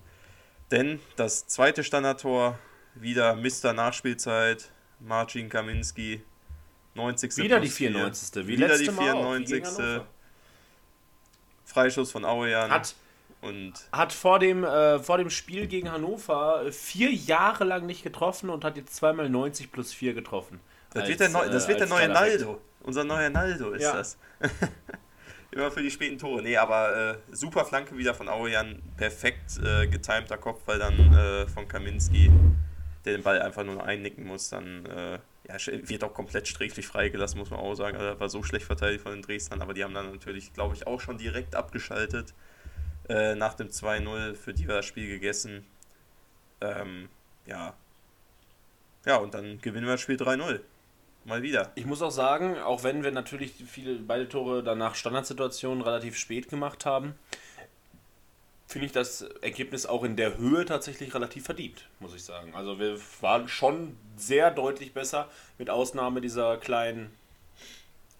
[0.70, 2.58] Denn das zweite Standardtor,
[2.94, 3.72] wieder Mr.
[3.72, 6.22] Nachspielzeit, Marcin Kaminski,
[6.94, 7.36] 90.
[7.38, 8.46] Wieder die 94.
[8.46, 9.64] Wie wieder die 94.
[11.64, 12.70] Freischuss von Aujan.
[12.70, 12.94] Hat
[13.42, 18.02] und hat vor dem, äh, vor dem Spiel gegen Hannover äh, vier Jahre lang nicht
[18.02, 20.60] getroffen und hat jetzt zweimal 90 plus 4 getroffen.
[20.90, 22.60] Das als, wird der, Neu das wird der neue Naldo.
[22.82, 23.94] Unser neuer Naldo ist ja.
[23.94, 24.18] das.
[25.52, 26.42] Immer für die späten Tore.
[26.42, 28.80] Nee, aber äh, super Flanke wieder von Aurian.
[28.96, 32.30] Perfekt äh, getimter Kopfball dann äh, von Kaminski,
[33.04, 34.50] der den Ball einfach nur einnicken muss.
[34.50, 37.96] Dann äh, ja, wird auch komplett sträflich freigelassen, muss man auch sagen.
[37.96, 40.86] Also, war so schlecht verteidigt von den Dresdnern, aber die haben dann natürlich, glaube ich,
[40.86, 42.32] auch schon direkt abgeschaltet.
[43.08, 45.66] Äh, nach dem 2-0, für die war das Spiel gegessen.
[46.60, 47.08] Ähm,
[47.46, 47.74] ja.
[49.04, 50.60] Ja, und dann gewinnen wir das Spiel 3-0.
[51.30, 51.70] Mal wieder.
[51.76, 56.48] Ich muss auch sagen, auch wenn wir natürlich viele beide Tore danach Standardsituationen relativ spät
[56.48, 57.14] gemacht haben,
[58.66, 62.54] finde ich das Ergebnis auch in der Höhe tatsächlich relativ verdient, muss ich sagen.
[62.54, 67.12] Also wir waren schon sehr deutlich besser, mit Ausnahme dieser kleinen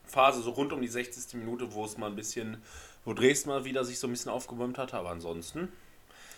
[0.06, 1.34] Phase, so rund um die 60.
[1.34, 2.62] Minute, wo es mal ein bisschen
[3.04, 5.72] wo Dresden mal wieder sich so ein bisschen aufgebäumt hat, aber ansonsten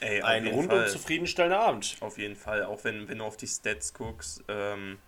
[0.00, 1.96] Ey, ein rundum zufriedenstellender Abend.
[2.00, 4.98] Auf jeden Fall, auch wenn, wenn du auf die Stats guckst, ähm,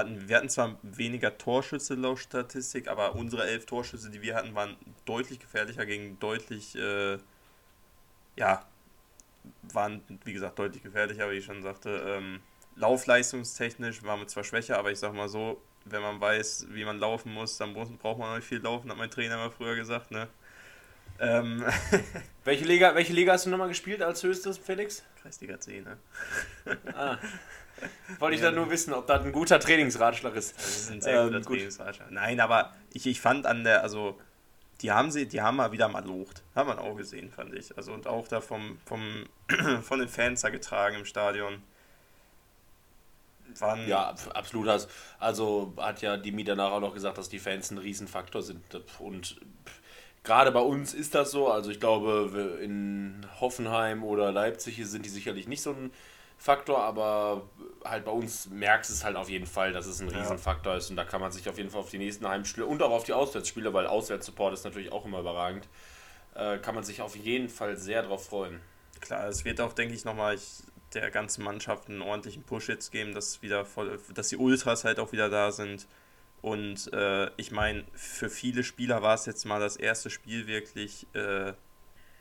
[0.00, 4.54] hatten, wir hatten zwar weniger Torschüsse laut Statistik, aber unsere elf Torschüsse, die wir hatten,
[4.54, 7.18] waren deutlich gefährlicher gegen deutlich, äh,
[8.36, 8.66] ja,
[9.72, 12.02] waren, wie gesagt, deutlich gefährlicher, wie ich schon sagte.
[12.06, 12.40] Ähm,
[12.76, 16.98] laufleistungstechnisch waren wir zwar schwächer, aber ich sag mal so, wenn man weiß, wie man
[16.98, 20.28] laufen muss, dann braucht man nicht viel laufen, hat mein Trainer mal früher gesagt, ne?
[21.18, 21.64] Ähm
[22.44, 25.04] welche, Liga, welche Liga hast du nochmal gespielt als höchstes, Felix?
[25.22, 25.98] Kreisliga 10, ne?
[26.94, 27.18] ah.
[28.18, 28.48] Wollte ich ja.
[28.48, 30.56] dann nur wissen, ob das ein guter Trainingsratschlag ist.
[30.56, 32.10] Das ist ein sehr guter ähm, Trainingsratschlag.
[32.10, 34.18] Nein, aber ich, ich fand an der, also
[34.80, 36.42] die haben sie, die haben mal wieder mal locht.
[36.54, 37.76] Hat man auch gesehen, fand ich.
[37.76, 39.26] Also und auch da vom, vom,
[39.82, 41.62] von den Fans da getragen im Stadion.
[43.58, 44.68] Waren ja, absolut.
[45.18, 48.62] Also hat ja Dimi danach auch noch gesagt, dass die Fans ein Riesenfaktor sind.
[49.00, 49.40] Und
[50.22, 51.48] gerade bei uns ist das so.
[51.48, 55.90] Also ich glaube, in Hoffenheim oder Leipzig sind die sicherlich nicht so ein
[56.40, 57.42] Faktor, aber
[57.84, 60.88] halt bei uns merkst du es halt auf jeden Fall, dass es ein Riesenfaktor ist
[60.88, 63.04] und da kann man sich auf jeden Fall auf die nächsten Heimspiele und auch auf
[63.04, 65.68] die Auswärtsspiele, weil Auswärtssupport ist natürlich auch immer überragend,
[66.34, 68.62] äh, kann man sich auf jeden Fall sehr drauf freuen.
[69.02, 70.38] Klar, es wird auch, denke ich, nochmal
[70.94, 74.98] der ganzen Mannschaft einen ordentlichen Push jetzt geben, dass wieder voll, dass die Ultras halt
[74.98, 75.86] auch wieder da sind.
[76.40, 81.06] Und äh, ich meine, für viele Spieler war es jetzt mal das erste Spiel wirklich
[81.12, 81.52] äh,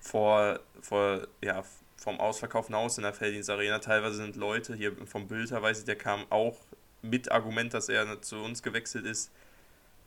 [0.02, 1.64] vor, vor, ja,
[2.00, 3.80] vom ausverkauften Haus in der Felddienst Arena.
[3.80, 6.58] Teilweise sind Leute hier vom Bülter, weiß ich, der kam auch
[7.02, 9.32] mit Argument, dass er zu uns gewechselt ist.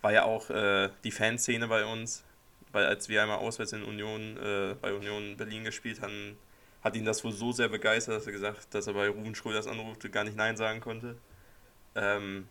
[0.01, 2.25] War ja auch äh, die Fanszene bei uns,
[2.73, 6.37] weil als wir einmal auswärts in Union, äh, bei Union Berlin gespielt haben,
[6.83, 9.67] hat ihn das wohl so sehr begeistert, dass er gesagt, dass er bei Ruben Schröders
[9.67, 11.17] anrufte, gar nicht Nein sagen konnte.
[11.95, 12.49] Ähm,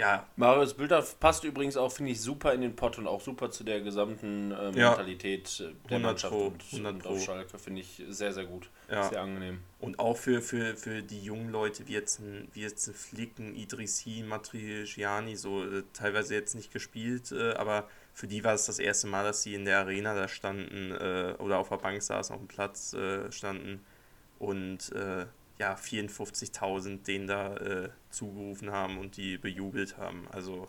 [0.00, 0.26] ja.
[0.36, 3.64] Marius Bilder passt übrigens auch, finde ich, super in den Pott und auch super zu
[3.64, 7.58] der gesamten äh, Mentalität äh, der Mannschaft Pro, und, und auf Schalke.
[7.58, 8.70] Finde ich sehr, sehr gut.
[8.90, 9.08] Ja.
[9.08, 9.60] Sehr angenehm.
[9.78, 13.54] Und auch für, für, für die jungen Leute, wie jetzt ein, wie jetzt ein Flicken,
[13.54, 18.78] Idrissi, Matriciani, so äh, teilweise jetzt nicht gespielt, äh, aber für die war es das
[18.78, 22.34] erste Mal, dass sie in der Arena da standen äh, oder auf der Bank saßen,
[22.34, 23.84] auf dem Platz äh, standen
[24.38, 24.90] und
[25.60, 30.26] ja, 54.000 denen da äh, zugerufen haben und die bejubelt haben.
[30.32, 30.68] Also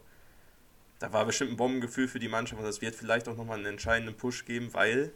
[0.99, 3.67] da war bestimmt ein Bombengefühl für die Mannschaft und das wird vielleicht auch nochmal einen
[3.67, 5.13] entscheidenden Push geben, weil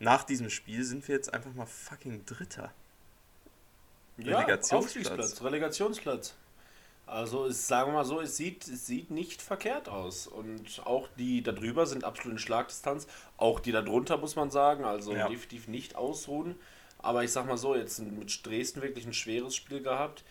[0.00, 2.72] nach diesem Spiel sind wir jetzt einfach mal fucking Dritter.
[4.18, 5.40] Ja, Relegationsplatz.
[5.40, 6.34] Relegationsplatz.
[7.06, 10.26] Also es, sagen wir mal so, es sieht, es sieht nicht verkehrt aus.
[10.26, 13.06] Und auch die da drüber sind absolut in Schlagdistanz.
[13.36, 14.84] Auch die da drunter, muss man sagen.
[14.84, 15.28] Also ja.
[15.28, 16.56] definitiv nicht ausruhen.
[16.98, 20.24] Aber ich sag mal so, jetzt mit Dresden wirklich ein schweres Spiel gehabt.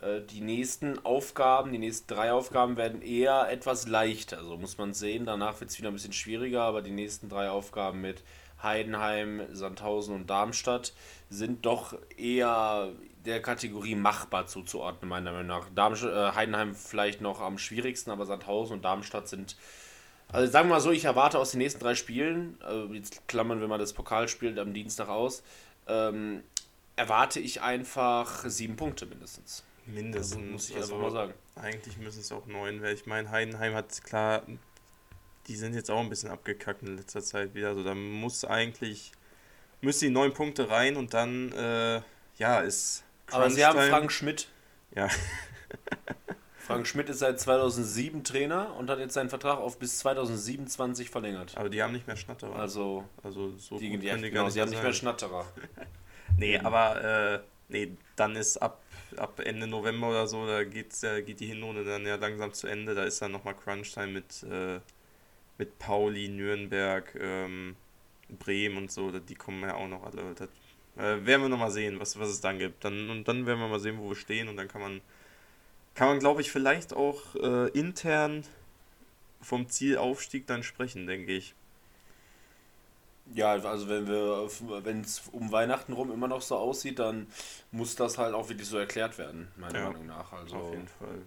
[0.00, 4.44] Äh, die nächsten Aufgaben, die nächsten drei Aufgaben werden eher etwas leichter.
[4.44, 5.26] So muss man sehen.
[5.26, 8.22] Danach wird es wieder ein bisschen schwieriger, aber die nächsten drei Aufgaben mit
[8.62, 10.92] Heidenheim, Sandhausen und Darmstadt
[11.30, 12.90] sind doch eher
[13.24, 15.68] der Kategorie machbar zuzuordnen, meiner Meinung nach.
[15.74, 19.56] Darmstadt, äh, Heidenheim vielleicht noch am schwierigsten, aber Sandhausen und Darmstadt sind.
[20.28, 23.60] Also sagen wir mal so, ich erwarte aus den nächsten drei Spielen, äh, jetzt klammern
[23.60, 25.42] wir mal das Pokalspiel am Dienstag aus,
[25.86, 26.42] ähm,
[26.96, 29.64] erwarte ich einfach sieben Punkte mindestens.
[29.86, 31.34] Mindestens, also, muss ich also, einfach mal sagen.
[31.56, 34.42] Eigentlich müssen es auch neun, weil ich meine, Heidenheim hat klar,
[35.48, 37.68] die sind jetzt auch ein bisschen abgekackt in letzter Zeit wieder.
[37.68, 39.12] Also da muss eigentlich,
[39.80, 42.00] müssen die neun Punkte rein und dann, äh,
[42.38, 43.02] ja, ist.
[43.30, 44.48] Aber sie haben Frank Schmidt.
[44.94, 45.08] Ja.
[46.66, 51.56] Frank Schmidt ist seit 2007 Trainer und hat jetzt seinen Vertrag auf bis 2027 verlängert.
[51.56, 52.56] Aber die haben nicht mehr Schnatterer.
[52.56, 55.44] Also, also so die, die, die, genau, sie haben nicht mehr Schnatterer.
[56.36, 58.80] nee, aber äh, nee, dann ist ab
[59.16, 62.66] ab Ende November oder so, da geht's, äh, geht die Hinrunde dann ja langsam zu
[62.66, 62.94] Ende.
[62.94, 64.80] Da ist dann nochmal Crunch-Time mit, äh,
[65.58, 67.76] mit Pauli, Nürnberg, ähm,
[68.38, 69.10] Bremen und so.
[69.10, 70.34] Die kommen ja auch noch alle.
[70.34, 70.48] Das,
[70.96, 72.84] äh, werden wir nochmal sehen, was, was es dann gibt.
[72.84, 74.48] Dann, und dann werden wir mal sehen, wo wir stehen.
[74.48, 75.00] Und dann kann man,
[75.94, 78.44] kann man glaube ich, vielleicht auch äh, intern
[79.40, 81.54] vom Zielaufstieg dann sprechen, denke ich.
[83.34, 84.48] Ja, also wenn wir,
[84.84, 87.26] wenn es um Weihnachten rum immer noch so aussieht, dann
[87.70, 90.32] muss das halt auch wirklich so erklärt werden, meiner ja, Meinung nach.
[90.32, 91.22] Also auf jeden Fall.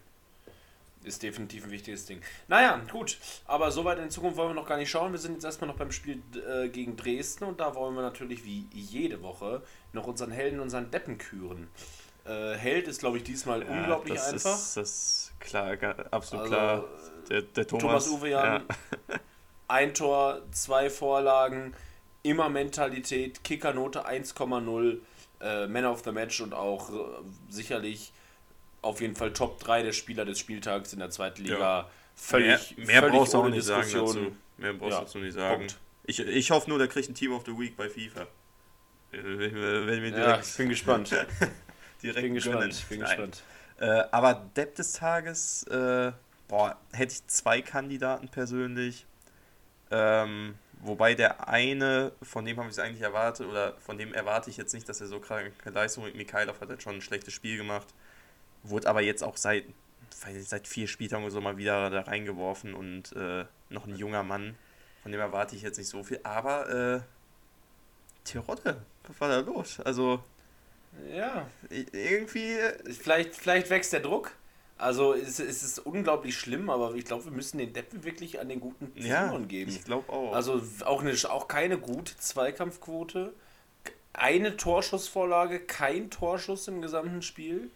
[1.04, 2.21] Ist definitiv ein wichtiges Ding.
[2.47, 3.19] Naja, gut.
[3.45, 5.12] Aber so weit in Zukunft wollen wir noch gar nicht schauen.
[5.12, 8.43] Wir sind jetzt erstmal noch beim Spiel äh, gegen Dresden und da wollen wir natürlich
[8.43, 9.62] wie jede Woche
[9.93, 11.67] noch unseren Helden, unseren Deppen küren.
[12.25, 14.55] Äh, Held ist, glaube ich, diesmal ja, unglaublich das einfach.
[14.55, 15.77] Ist, das ist klar,
[16.11, 16.83] absolut also, klar.
[17.29, 19.15] Der, der Thomas, Thomas Uwe Jan, ja.
[19.67, 21.73] ein Tor, zwei Vorlagen,
[22.23, 24.97] immer Mentalität, Kickernote 1,0,
[25.41, 26.93] äh, Man of the Match und auch äh,
[27.49, 28.11] sicherlich
[28.81, 31.59] auf jeden Fall Top 3 der Spieler des Spieltags in der zweiten Liga.
[31.59, 31.89] Ja.
[32.15, 34.35] Völlig, mehr, mehr völlig brauchst du auch nicht sagen dazu.
[34.57, 35.67] Mehr brauchst ja, dazu nicht sagen.
[36.05, 38.27] Ich, ich hoffe nur, der kriegt ein Team of the Week bei FIFA.
[39.11, 39.53] Wenn,
[39.88, 41.11] wenn wir ja, ich bin gespannt.
[42.05, 42.85] direkt bin gespannt.
[42.89, 43.43] Bin gespannt.
[43.77, 46.11] Äh, aber Depp des Tages, äh,
[46.47, 49.05] boah, hätte ich zwei Kandidaten persönlich.
[49.91, 54.49] Ähm, wobei der eine, von dem habe ich es eigentlich erwartet, oder von dem erwarte
[54.49, 57.33] ich jetzt nicht, dass er so kranke Leistung mit Mikhailov hat, er schon ein schlechtes
[57.33, 57.87] Spiel gemacht.
[58.63, 59.65] Wurde aber jetzt auch seit,
[60.09, 64.55] seit vier Spieltagen oder so mal wieder da reingeworfen und äh, noch ein junger Mann.
[65.03, 66.19] Von dem erwarte ich jetzt nicht so viel.
[66.23, 67.01] Aber, äh,
[68.23, 69.79] Tirotte, was war da los?
[69.81, 70.23] Also.
[71.13, 71.47] Ja.
[71.69, 72.53] Irgendwie.
[72.53, 74.31] Äh, vielleicht, vielleicht wächst der Druck.
[74.77, 78.49] Also es, es ist unglaublich schlimm, aber ich glaube, wir müssen den Deppen wirklich an
[78.49, 79.71] den guten Führern ja, geben.
[79.71, 80.34] Ich glaube auch.
[80.34, 83.34] Also auch, eine, auch keine gute Zweikampfquote,
[84.12, 87.69] eine Torschussvorlage, kein Torschuss im gesamten Spiel.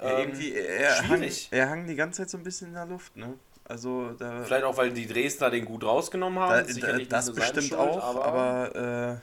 [0.00, 1.48] Ja, ähm, irgendwie, er schwierig.
[1.52, 3.34] Hang, er hang die ganze Zeit so ein bisschen in der Luft, ne?
[3.66, 6.66] Also da, Vielleicht auch, weil die Dresdner den gut rausgenommen haben.
[6.80, 9.16] Da, da, das bestimmt Schuld, auch, aber, aber äh,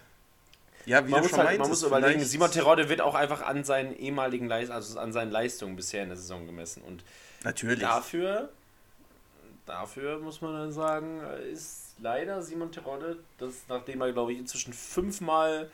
[0.85, 3.95] ja, wie man, muss, halt, man muss überlegen, Simon Terodde wird auch einfach an seinen
[3.97, 6.83] ehemaligen Leistungen, also an seinen Leistungen bisher in der Saison gemessen.
[6.83, 7.03] Und
[7.43, 7.79] Natürlich.
[7.79, 8.49] Dafür,
[9.65, 14.73] dafür muss man dann sagen, ist leider Simon Terodde, das, nachdem er, glaube ich, inzwischen
[14.73, 15.69] fünfmal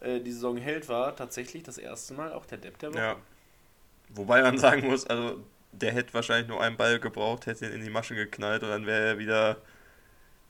[0.00, 3.00] äh, die Saison Held war, tatsächlich das erste Mal auch der Depp der Woche.
[3.00, 3.16] Ja.
[4.10, 5.38] Wobei man sagen muss, also
[5.72, 8.86] der hätte wahrscheinlich nur einen Ball gebraucht, hätte ihn in die Masche geknallt und dann
[8.86, 9.56] wäre er wieder,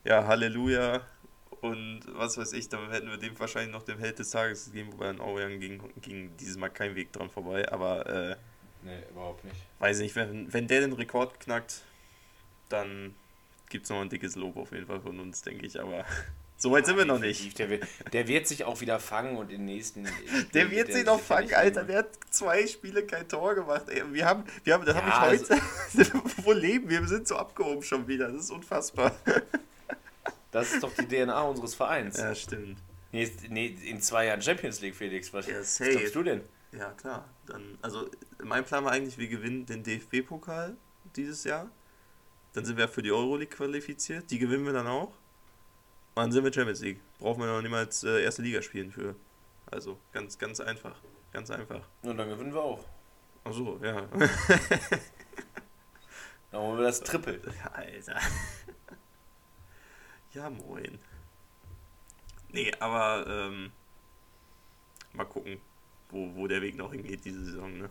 [0.03, 1.01] ja, Halleluja,
[1.61, 4.93] und was weiß ich, dann hätten wir dem wahrscheinlich noch den Held des Tages gegeben,
[4.93, 8.35] wobei an Aurian ging, ging dieses Mal kein Weg dran vorbei, aber äh,
[8.81, 9.57] nee, überhaupt nicht.
[9.79, 11.83] Weiß nicht, wenn, wenn der den Rekord knackt,
[12.69, 13.15] dann
[13.69, 16.03] gibt es noch ein dickes Lob auf jeden Fall von uns, denke ich, aber
[16.57, 17.57] so weit sind wir noch nicht.
[17.59, 20.07] Der wird, der wird sich auch wieder fangen und in den nächsten.
[20.53, 21.83] der wird sich noch fangen, Alter.
[21.83, 23.85] Der hat zwei Spiele kein Tor gemacht.
[23.87, 25.61] Ey, wir haben, wir haben, das ja, habe ich heute.
[25.97, 27.01] Also, wo leben wir?
[27.01, 28.31] Wir sind so abgehoben schon wieder.
[28.31, 29.15] Das ist unfassbar.
[30.51, 32.17] Das ist doch die DNA unseres Vereins.
[32.17, 32.77] Ja, stimmt.
[33.11, 35.33] Nee, nee, in zwei Jahren Champions League, Felix.
[35.33, 36.41] Was, ja, was glaubst du denn?
[36.71, 37.27] Ja, klar.
[37.45, 38.09] Dann, also,
[38.43, 40.77] mein Plan war eigentlich, wir gewinnen den DFB-Pokal
[41.15, 41.69] dieses Jahr.
[42.53, 44.29] Dann sind wir für die Euroleague qualifiziert.
[44.31, 45.09] Die gewinnen wir dann auch.
[46.15, 46.99] Und dann sind wir Champions League.
[47.19, 49.15] Brauchen wir noch niemals äh, erste Liga spielen für.
[49.69, 50.95] Also, ganz, ganz einfach.
[51.31, 51.81] Ganz einfach.
[52.03, 52.85] Und dann gewinnen wir auch.
[53.43, 54.01] Ach so, ja.
[56.51, 57.39] dann holen wir das Triple.
[57.73, 58.19] Alter.
[60.33, 60.97] Ja, moin.
[62.49, 63.71] Nee, aber ähm,
[65.13, 65.59] mal gucken,
[66.09, 67.89] wo, wo der Weg noch hingeht diese Saison, ne?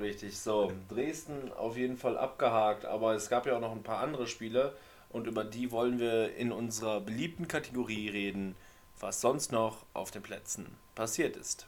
[0.00, 0.72] Richtig, so.
[0.88, 4.76] Dresden auf jeden Fall abgehakt, aber es gab ja auch noch ein paar andere Spiele
[5.10, 8.56] und über die wollen wir in unserer beliebten Kategorie reden,
[8.98, 11.66] was sonst noch auf den Plätzen passiert ist.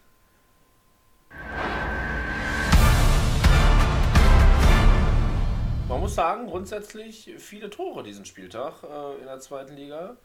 [6.09, 10.17] Sagen, grundsätzlich viele Tore diesen Spieltag äh, in der zweiten Liga.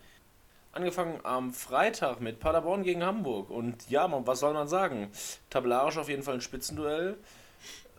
[0.73, 3.49] Angefangen am Freitag mit Paderborn gegen Hamburg.
[3.49, 5.11] Und ja, man, was soll man sagen?
[5.49, 7.17] Tabellarisch auf jeden Fall ein Spitzenduell.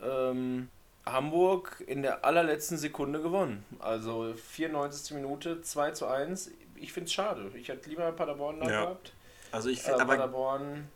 [0.03, 0.69] Ähm,
[1.05, 3.65] Hamburg in der allerletzten Sekunde gewonnen.
[3.81, 5.15] Also 94.
[5.17, 6.51] Minute, 2 zu 1.
[6.77, 7.51] Ich finde es schade.
[7.55, 8.81] Ich hätte lieber Paderborn da Ja.
[8.85, 9.13] gehabt.
[9.51, 10.89] Also ich Äh, finde, aber Paderborn.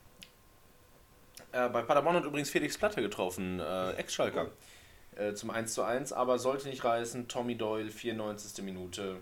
[1.52, 4.50] Äh, bei Paderborn hat übrigens Felix Platte getroffen, äh, Ex-Schalker.
[5.16, 7.28] Äh, zum 1 zu 1, aber sollte nicht reißen.
[7.28, 8.64] Tommy Doyle, 94.
[8.64, 9.16] Minute,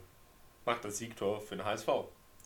[0.65, 1.89] macht das Siegtor für den HSV.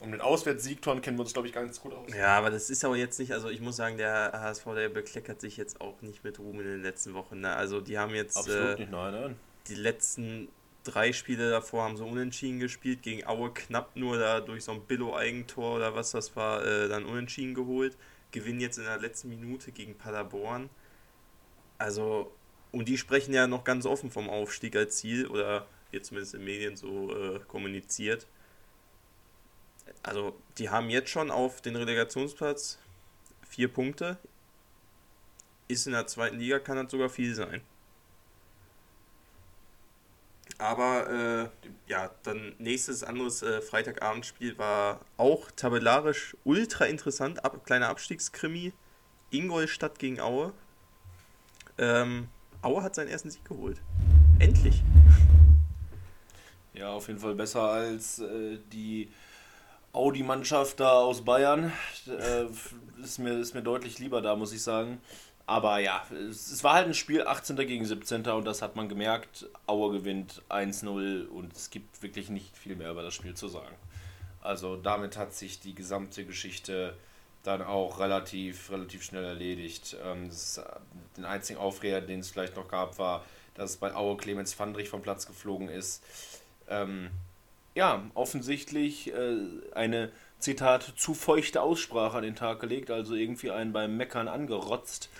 [0.00, 2.14] Und mit Auswärtssiegtoren kennen wir uns, glaube ich, ganz gut aus.
[2.14, 5.40] Ja, aber das ist aber jetzt nicht, also ich muss sagen, der HSV, der bekleckert
[5.40, 7.40] sich jetzt auch nicht mit Ruhm in den letzten Wochen.
[7.40, 7.52] Ne?
[7.52, 9.36] Also die haben jetzt Absolut äh, nicht, nein, nein.
[9.66, 10.48] die letzten
[10.84, 14.82] drei Spiele davor haben sie unentschieden gespielt, gegen Aue knapp nur da durch so ein
[14.82, 17.96] Billo-Eigentor oder was das war, äh, dann unentschieden geholt.
[18.30, 20.70] Gewinnen jetzt in der letzten Minute gegen Paderborn.
[21.78, 22.30] Also,
[22.72, 26.44] und die sprechen ja noch ganz offen vom Aufstieg als Ziel oder wird zumindest in
[26.44, 28.26] Medien so äh, kommuniziert.
[30.02, 32.78] Also, die haben jetzt schon auf den Relegationsplatz
[33.48, 34.18] vier Punkte.
[35.66, 37.62] Ist in der zweiten Liga, kann das sogar viel sein.
[40.58, 47.44] Aber äh, ja, dann nächstes anderes äh, Freitagabendspiel war auch tabellarisch ultra interessant.
[47.44, 48.72] Ab, kleiner Abstiegskrimi.
[49.30, 50.52] Ingolstadt gegen Aue.
[51.76, 52.28] Ähm,
[52.62, 53.80] Aue hat seinen ersten Sieg geholt.
[54.38, 54.82] Endlich.
[56.74, 59.10] Ja, auf jeden Fall besser als äh, die
[59.92, 61.72] Audi-Mannschaft da aus Bayern.
[62.06, 62.46] Äh,
[63.02, 65.00] ist, mir, ist mir deutlich lieber da, muss ich sagen.
[65.46, 67.56] Aber ja, es, es war halt ein Spiel 18.
[67.56, 68.26] gegen 17.
[68.26, 69.48] und das hat man gemerkt.
[69.66, 73.74] Aue gewinnt 1-0 und es gibt wirklich nicht viel mehr über das Spiel zu sagen.
[74.40, 76.94] Also damit hat sich die gesamte Geschichte
[77.48, 79.96] dann auch relativ, relativ schnell erledigt.
[80.04, 80.60] Ähm, das,
[81.16, 85.02] den einzigen Aufreger, den es vielleicht noch gab, war, dass bei Aue Clemens Fandrich vom
[85.02, 86.04] Platz geflogen ist.
[86.68, 87.10] Ähm,
[87.74, 89.36] ja, offensichtlich äh,
[89.74, 95.10] eine, Zitat, zu feuchte Aussprache an den Tag gelegt, also irgendwie einen beim Meckern angerotzt.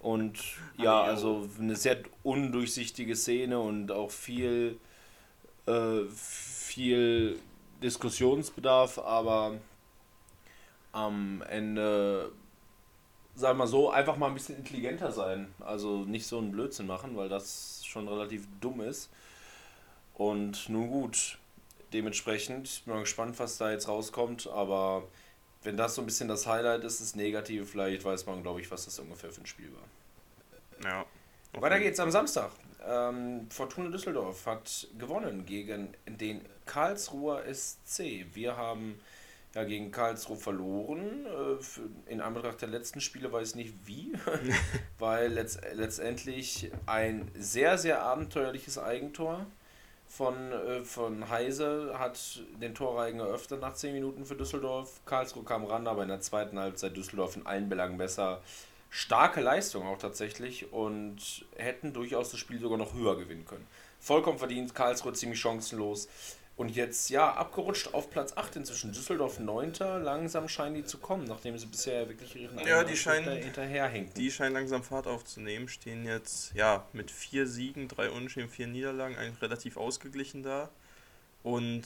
[0.00, 0.38] Und
[0.78, 4.78] ja, also eine sehr undurchsichtige Szene und auch viel,
[5.66, 7.38] äh, viel
[7.82, 9.58] Diskussionsbedarf, aber
[10.92, 12.32] am Ende,
[13.34, 15.52] sagen wir mal so, einfach mal ein bisschen intelligenter sein.
[15.60, 19.10] Also nicht so einen Blödsinn machen, weil das schon relativ dumm ist.
[20.14, 21.38] Und nun gut,
[21.92, 25.04] dementsprechend bin ich mal gespannt, was da jetzt rauskommt, aber
[25.62, 28.70] wenn das so ein bisschen das Highlight ist, das Negative, vielleicht weiß man, glaube ich,
[28.70, 30.90] was das ungefähr für ein Spiel war.
[30.90, 31.06] Ja.
[31.60, 32.50] Weiter geht's am Samstag.
[32.84, 38.26] Ähm, Fortuna Düsseldorf hat gewonnen gegen den Karlsruher SC.
[38.32, 38.98] Wir haben
[39.54, 41.26] ja gegen Karlsruhe verloren.
[41.26, 44.12] Äh, in Anbetracht der letzten Spiele weiß ich nicht wie,
[44.98, 49.46] weil letzt, letztendlich ein sehr, sehr abenteuerliches Eigentor
[50.12, 55.00] von, äh, von Heise hat den Torreigen eröffnet nach 10 Minuten für Düsseldorf.
[55.06, 58.42] Karlsruhe kam ran, aber in der zweiten Halbzeit Düsseldorf in allen Belangen besser.
[58.90, 63.66] Starke Leistung auch tatsächlich und hätten durchaus das Spiel sogar noch höher gewinnen können.
[64.00, 66.08] Vollkommen verdient, Karlsruhe ziemlich chancenlos.
[66.62, 68.92] Und jetzt, ja, abgerutscht auf Platz 8 inzwischen.
[68.92, 69.72] Düsseldorf 9.
[70.04, 74.14] Langsam scheinen die zu kommen, nachdem sie bisher wirklich ihren Ja, die scheinen- hinterherhinken.
[74.14, 79.16] Die scheinen langsam Fahrt aufzunehmen, stehen jetzt ja mit vier Siegen, drei Unentschieden, vier Niederlagen
[79.16, 80.70] eigentlich relativ ausgeglichen da.
[81.42, 81.82] Und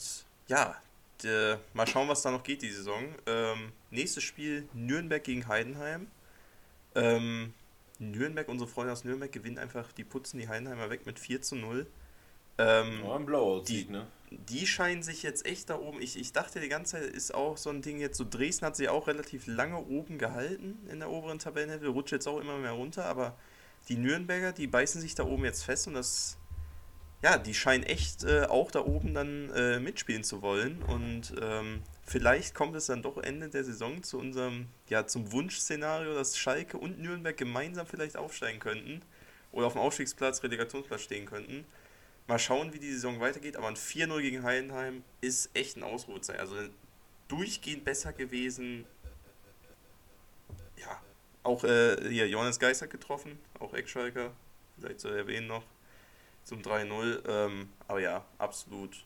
[0.47, 0.75] ja,
[1.23, 3.03] der, mal schauen, was da noch geht die Saison.
[3.25, 6.05] Ähm, nächstes Spiel Nürnberg gegen Heidenheim.
[6.93, 7.55] Ähm,
[7.97, 11.55] Nürnberg, unsere Freunde aus Nürnberg gewinnen einfach, die putzen die Heidenheimer weg mit 4 zu
[11.55, 11.87] 0.
[12.59, 14.05] Ähm, Ja, ein Blowout-Sieg, ne?
[14.29, 16.01] Die scheinen sich jetzt echt da oben.
[16.01, 18.25] Ich, ich dachte die ganze Zeit ist auch so ein Ding jetzt so.
[18.29, 22.39] Dresden hat sich auch relativ lange oben gehalten in der oberen Tabellenhälfte, rutscht jetzt auch
[22.39, 23.37] immer mehr runter, aber
[23.87, 26.37] die Nürnberger, die beißen sich da oben jetzt fest und das.
[27.23, 31.81] Ja, die scheinen echt äh, auch da oben dann äh, mitspielen zu wollen und ähm,
[32.05, 36.77] vielleicht kommt es dann doch Ende der Saison zu unserem, ja, zum Wunschszenario, dass Schalke
[36.77, 39.01] und Nürnberg gemeinsam vielleicht aufsteigen könnten
[39.51, 41.65] oder auf dem Aufstiegsplatz, Relegationsplatz stehen könnten.
[42.27, 46.37] Mal schauen, wie die Saison weitergeht, aber ein 4-0 gegen Heidenheim ist echt ein Ausrutscher.
[46.37, 46.55] Also
[47.29, 48.85] durchgehend besser gewesen.
[50.77, 51.01] Ja,
[51.43, 54.31] auch äh, hier Johannes Geist hat getroffen, auch Eckschalker,
[54.77, 55.63] vielleicht zu erwähnen noch,
[56.43, 57.27] zum 3-0.
[57.27, 59.05] Ähm, aber ja, absolut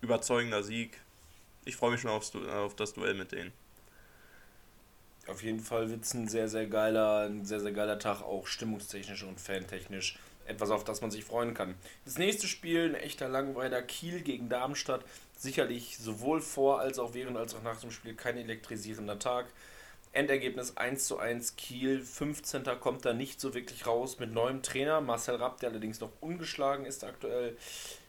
[0.00, 1.00] überzeugender Sieg.
[1.64, 3.52] Ich freue mich schon aufs, auf das Duell mit denen.
[5.26, 8.46] Auf jeden Fall wird es ein sehr, sehr geiler, ein sehr, sehr geiler Tag, auch
[8.46, 10.18] stimmungstechnisch und fantechnisch.
[10.46, 11.74] Etwas, auf das man sich freuen kann.
[12.04, 15.04] Das nächste Spiel, ein echter Langweiler Kiel gegen Darmstadt.
[15.36, 19.46] Sicherlich sowohl vor als auch während als auch nach dem Spiel kein elektrisierender Tag.
[20.14, 22.62] Endergebnis 1 zu 1 Kiel, 15.
[22.80, 26.86] kommt da nicht so wirklich raus mit neuem Trainer, Marcel Rapp, der allerdings noch ungeschlagen
[26.86, 27.56] ist aktuell.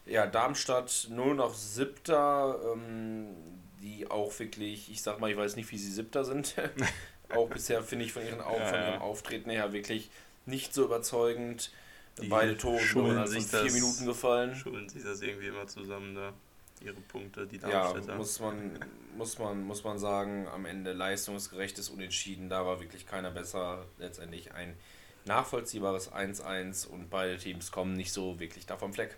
[0.06, 3.34] Ja, Darmstadt nur noch siebter, ähm,
[3.82, 6.54] die auch wirklich, ich sag mal, ich weiß nicht, wie sie siebter sind.
[7.34, 10.10] auch bisher finde ich von ihren, Au ja, von ihrem Auftreten her wirklich
[10.46, 11.72] nicht so überzeugend.
[12.20, 14.54] Die Beide Tore sind innerhalb von vier Minuten gefallen.
[14.54, 16.32] Schulden sich das irgendwie immer zusammen da
[16.80, 18.12] ihre Punkte, die Darmstädter.
[18.12, 18.78] Ja, muss man,
[19.16, 23.84] muss, man, muss man sagen, am Ende leistungsgerechtes Unentschieden, da war wirklich keiner besser.
[23.98, 24.76] Letztendlich ein
[25.24, 29.16] nachvollziehbares 1-1 und beide Teams kommen nicht so wirklich da vom Fleck.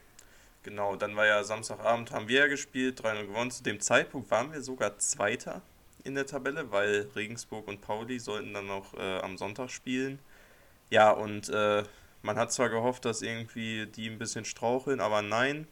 [0.62, 3.50] Genau, dann war ja Samstagabend, haben wir ja gespielt, 3-0 gewonnen.
[3.50, 5.62] Zu dem Zeitpunkt waren wir sogar Zweiter
[6.04, 10.18] in der Tabelle, weil Regensburg und Pauli sollten dann noch äh, am Sonntag spielen.
[10.90, 11.84] Ja, und äh,
[12.22, 15.66] man hat zwar gehofft, dass irgendwie die ein bisschen straucheln, aber nein,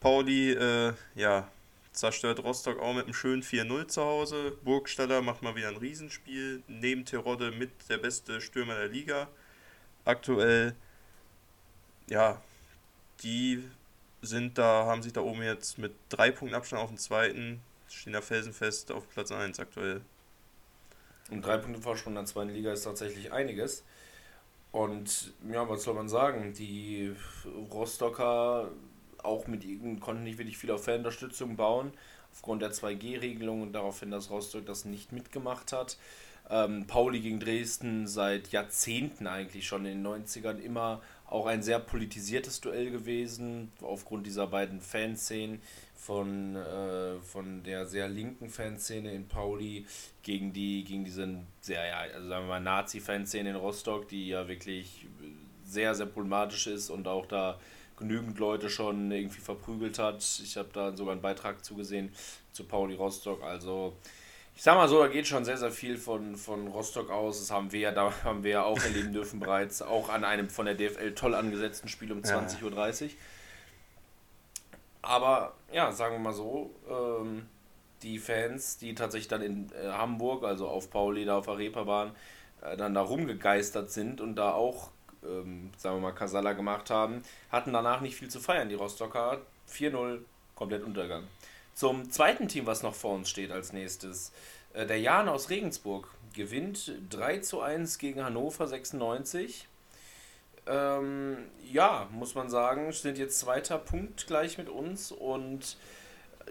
[0.00, 1.48] Pauli, äh, ja,
[1.92, 4.56] zerstört Rostock auch mit einem schönen 4-0 zu Hause.
[4.64, 6.62] Burgstaller macht mal wieder ein Riesenspiel.
[6.66, 9.28] Neben Terodde mit der beste Stürmer der Liga.
[10.04, 10.74] Aktuell,
[12.08, 12.42] ja,
[13.22, 13.62] die
[14.22, 18.12] sind da, haben sich da oben jetzt mit drei Punkten Abstand auf den zweiten, stehen
[18.12, 20.00] da felsenfest auf Platz 1 aktuell.
[21.30, 23.84] Und drei Punkte Vorsprung in der zweiten Liga ist tatsächlich einiges.
[24.72, 26.54] Und ja, was soll man sagen?
[26.54, 27.14] Die
[27.70, 28.70] Rostocker
[29.22, 31.92] auch mit ihnen konnten nicht wirklich viel auf Fanunterstützung bauen,
[32.32, 35.98] aufgrund der 2G-Regelung und daraufhin, dass Rostock das nicht mitgemacht hat.
[36.50, 41.02] Ähm, Pauli gegen Dresden seit Jahrzehnten eigentlich schon in den 90ern immer
[41.32, 45.62] auch ein sehr politisiertes Duell gewesen, aufgrund dieser beiden Fanszenen
[45.96, 49.86] von, äh, von der sehr linken Fanszene in Pauli
[50.22, 55.06] gegen die, gegen diese sehr, ja, also sagen wir Nazi-Fanszene in Rostock, die ja wirklich
[55.64, 57.58] sehr, sehr problematisch ist und auch da
[57.96, 60.22] genügend Leute schon irgendwie verprügelt hat.
[60.42, 62.12] Ich habe da sogar einen Beitrag zugesehen
[62.52, 63.42] zu Pauli Rostock.
[63.42, 63.96] Also
[64.54, 67.40] ich sag mal so, da geht schon sehr, sehr viel von, von Rostock aus.
[67.40, 70.50] Das haben wir ja, da haben wir ja auch erleben dürfen bereits, auch an einem
[70.50, 73.10] von der DFL toll angesetzten Spiel um 20.30 Uhr.
[75.02, 77.46] Aber ja, sagen wir mal so, ähm,
[78.02, 82.12] die Fans, die tatsächlich dann in äh, Hamburg, also auf Pauli, da auf der Reeperbahn,
[82.60, 84.90] äh, dann da rumgegeistert sind und da auch
[85.24, 88.68] ähm, sagen wir mal, Casala gemacht haben, hatten danach nicht viel zu feiern.
[88.68, 89.40] Die Rostocker
[89.70, 90.20] 4-0,
[90.54, 91.24] komplett Untergang.
[91.74, 94.32] Zum zweiten Team, was noch vor uns steht als nächstes,
[94.74, 99.68] äh, der Jan aus Regensburg gewinnt 3 zu 1 gegen Hannover 96.
[100.66, 101.38] Ähm,
[101.70, 105.76] ja, muss man sagen, sind jetzt zweiter Punkt gleich mit uns und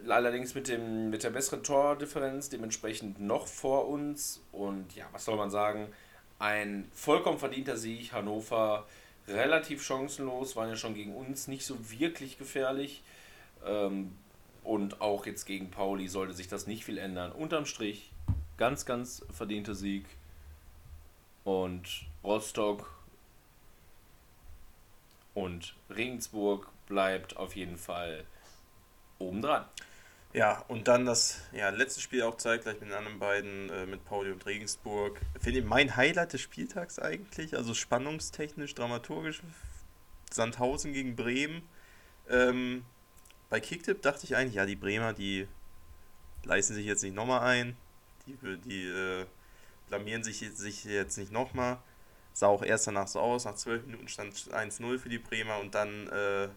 [0.07, 4.41] allerdings mit, dem, mit der besseren Tordifferenz dementsprechend noch vor uns.
[4.51, 5.87] Und ja, was soll man sagen?
[6.41, 8.11] ein vollkommen verdienter Sieg.
[8.11, 8.87] Hannover
[9.27, 13.03] relativ chancenlos, waren ja schon gegen uns nicht so wirklich gefährlich.
[13.65, 14.17] Ähm,
[14.63, 17.31] und auch jetzt gegen Pauli sollte sich das nicht viel ändern.
[17.31, 18.11] Unterm Strich
[18.57, 20.05] ganz, ganz verdienter Sieg.
[21.43, 22.93] Und Rostock
[25.33, 28.25] und Regensburg bleibt auf jeden Fall
[29.17, 29.65] obendran.
[30.33, 34.05] Ja, und dann das ja, letzte Spiel auch zeitgleich mit den anderen beiden, äh, mit
[34.05, 35.19] Pauli und Regensburg.
[35.39, 39.41] Finde ich mein Highlight des Spieltags eigentlich, also spannungstechnisch, dramaturgisch.
[40.31, 41.63] Sandhausen gegen Bremen.
[42.29, 42.85] Ähm,
[43.51, 45.45] bei Kicktip dachte ich eigentlich, ja, die Bremer, die
[46.45, 47.75] leisten sich jetzt nicht nochmal ein.
[48.25, 49.25] Die, die äh,
[49.89, 51.77] blamieren sich, sich jetzt nicht nochmal.
[52.31, 53.43] Sah auch erst danach so aus.
[53.43, 56.47] Nach 12 Minuten stand 1-0 für die Bremer und dann äh,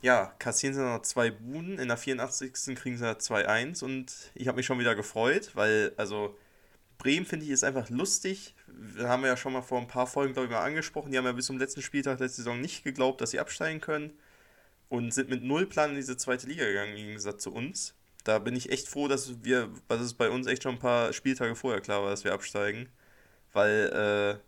[0.00, 1.78] ja, kassieren sie noch zwei Buden.
[1.78, 2.52] In der 84.
[2.74, 6.36] kriegen sie 2-1 und ich habe mich schon wieder gefreut, weil, also,
[6.98, 8.56] Bremen finde ich ist einfach lustig.
[8.66, 11.12] Wir haben ja schon mal vor ein paar Folgen, glaube ich, mal angesprochen.
[11.12, 14.12] Die haben ja bis zum letzten Spieltag letzte Saison nicht geglaubt, dass sie absteigen können
[14.92, 17.94] und sind mit null Plan in diese zweite Liga gegangen, im Gegensatz zu uns.
[18.24, 21.14] Da bin ich echt froh, dass wir, dass es bei uns echt schon ein paar
[21.14, 22.90] Spieltage vorher klar war, dass wir absteigen.
[23.54, 24.44] Weil äh,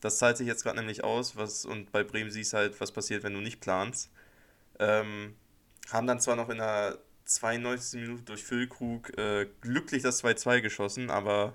[0.00, 3.24] das zahlt sich jetzt gerade nämlich aus, was, und bei Bremen siehst halt, was passiert,
[3.24, 4.10] wenn du nicht planst.
[4.78, 5.34] Ähm,
[5.92, 8.00] haben dann zwar noch in der 92.
[8.00, 11.52] Minute durch Füllkrug äh, glücklich das 2-2 geschossen, aber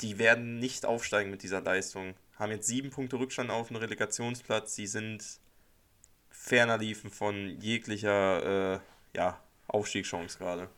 [0.00, 2.14] die werden nicht aufsteigen mit dieser Leistung.
[2.36, 4.76] Haben jetzt sieben Punkte Rückstand auf den Relegationsplatz.
[4.76, 5.40] Sie sind
[6.48, 8.80] ferner liefen von jeglicher äh,
[9.14, 10.68] ja, Aufstiegschance gerade.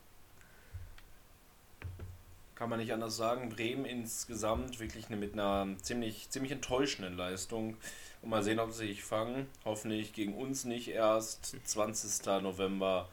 [2.55, 3.49] Kann man nicht anders sagen.
[3.49, 7.77] Bremen insgesamt wirklich mit einer ziemlich, ziemlich enttäuschenden Leistung.
[8.21, 9.47] Und mal sehen, ob sie sich fangen.
[9.65, 11.55] Hoffentlich gegen uns nicht erst.
[11.63, 12.43] 20.
[12.43, 13.09] November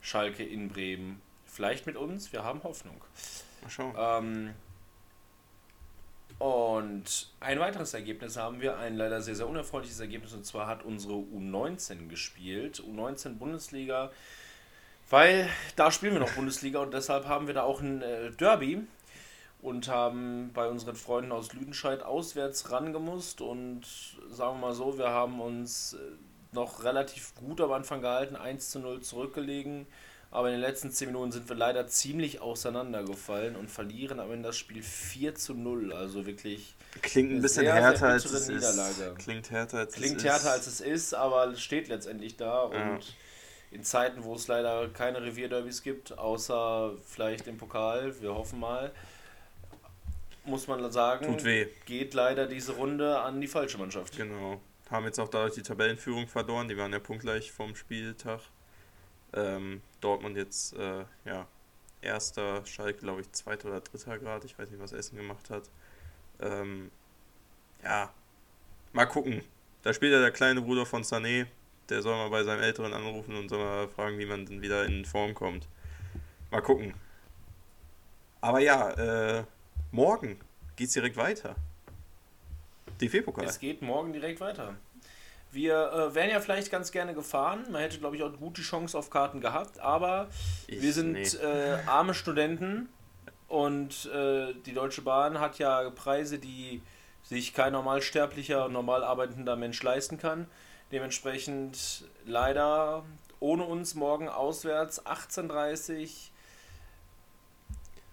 [0.00, 1.20] Schalke in Bremen.
[1.46, 3.00] Vielleicht mit uns, wir haben Hoffnung.
[3.62, 3.94] Mal schauen.
[3.96, 4.54] Ähm,
[6.38, 10.84] und ein weiteres Ergebnis haben wir, ein leider sehr, sehr unerfreuliches Ergebnis, und zwar hat
[10.84, 12.80] unsere U19 gespielt.
[12.80, 14.12] U19 Bundesliga,
[15.10, 18.86] weil da spielen wir noch Bundesliga und deshalb haben wir da auch ein äh, Derby.
[19.60, 23.82] und haben bei unseren Freunden aus Lüdenscheid auswärts rangemusst und
[24.30, 25.98] sagen wir mal so, wir haben uns äh,
[26.52, 29.86] noch relativ gut am Anfang gehalten, 1 zu 0 zurückgelegen,
[30.30, 34.48] aber in den letzten 10 Minuten sind wir leider ziemlich auseinandergefallen und verlieren am Ende
[34.48, 38.48] das Spiel 4 zu 0, also wirklich Klingt ein bisschen sehr, härter, sehr als es
[38.48, 39.02] Niederlage.
[39.04, 39.18] ist.
[39.18, 40.46] Klingt härter, als Klingt es härter ist.
[40.46, 42.98] als es ist, aber es steht letztendlich da und Ja.
[43.70, 48.92] in Zeiten, wo es leider keine Revierderbys gibt, außer vielleicht im Pokal, wir hoffen mal,
[50.44, 51.36] muss man sagen,
[51.84, 54.16] geht leider diese Runde an die falsche Mannschaft.
[54.16, 54.60] Genau.
[54.90, 56.68] Haben jetzt auch dadurch die Tabellenführung verloren.
[56.68, 58.40] Die waren ja punktgleich vom Spieltag.
[59.34, 61.46] Ähm, Dortmund jetzt, äh, ja,
[62.00, 64.44] erster, Schalke, glaube ich, zweiter oder dritter Grad.
[64.44, 65.70] Ich weiß nicht, was Essen gemacht hat.
[66.40, 66.90] Ähm,
[67.82, 68.12] ja,
[68.92, 69.42] mal gucken.
[69.82, 71.46] Da spielt ja der kleine Bruder von Sané.
[71.88, 74.84] Der soll mal bei seinem Älteren anrufen und soll mal fragen, wie man denn wieder
[74.84, 75.66] in Form kommt.
[76.50, 76.94] Mal gucken.
[78.40, 79.44] Aber ja, äh,
[79.90, 80.38] morgen
[80.76, 81.56] geht's direkt weiter.
[83.00, 83.44] DFB-Pokal.
[83.44, 84.76] Es geht morgen direkt weiter.
[85.50, 87.64] Wir äh, wären ja vielleicht ganz gerne gefahren.
[87.70, 89.80] Man hätte, glaube ich, auch gut die Chance auf Karten gehabt.
[89.80, 90.28] Aber
[90.66, 92.88] Ich- wir sind äh, arme Studenten
[93.48, 96.82] und äh, die Deutsche Bahn hat ja Preise, die
[97.22, 100.46] sich kein normalsterblicher, normal arbeitender Mensch leisten kann.
[100.92, 103.04] Dementsprechend leider
[103.40, 106.30] ohne uns morgen auswärts 18.30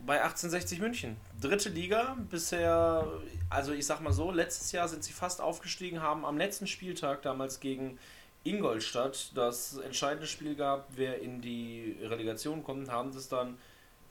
[0.06, 1.18] bei 1860 München.
[1.42, 3.08] Dritte Liga, bisher,
[3.50, 7.22] also ich sag mal so, letztes Jahr sind sie fast aufgestiegen, haben am letzten Spieltag
[7.24, 7.98] damals gegen
[8.44, 13.58] Ingolstadt das entscheidende Spiel gehabt, wer in die Relegation kommt, haben das dann,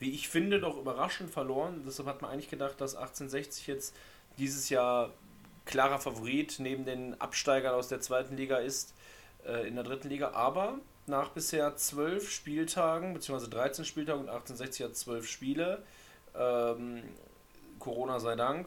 [0.01, 1.82] wie ich finde, doch überraschend verloren.
[1.86, 3.95] Deshalb hat man eigentlich gedacht, dass 1860 jetzt
[4.36, 5.12] dieses Jahr
[5.64, 8.95] klarer Favorit neben den Absteigern aus der zweiten Liga ist
[9.47, 10.32] äh, in der dritten Liga.
[10.32, 15.82] Aber nach bisher zwölf Spieltagen, beziehungsweise 13 Spieltagen und 1860 hat zwölf Spiele,
[16.38, 17.02] ähm,
[17.78, 18.66] Corona sei Dank,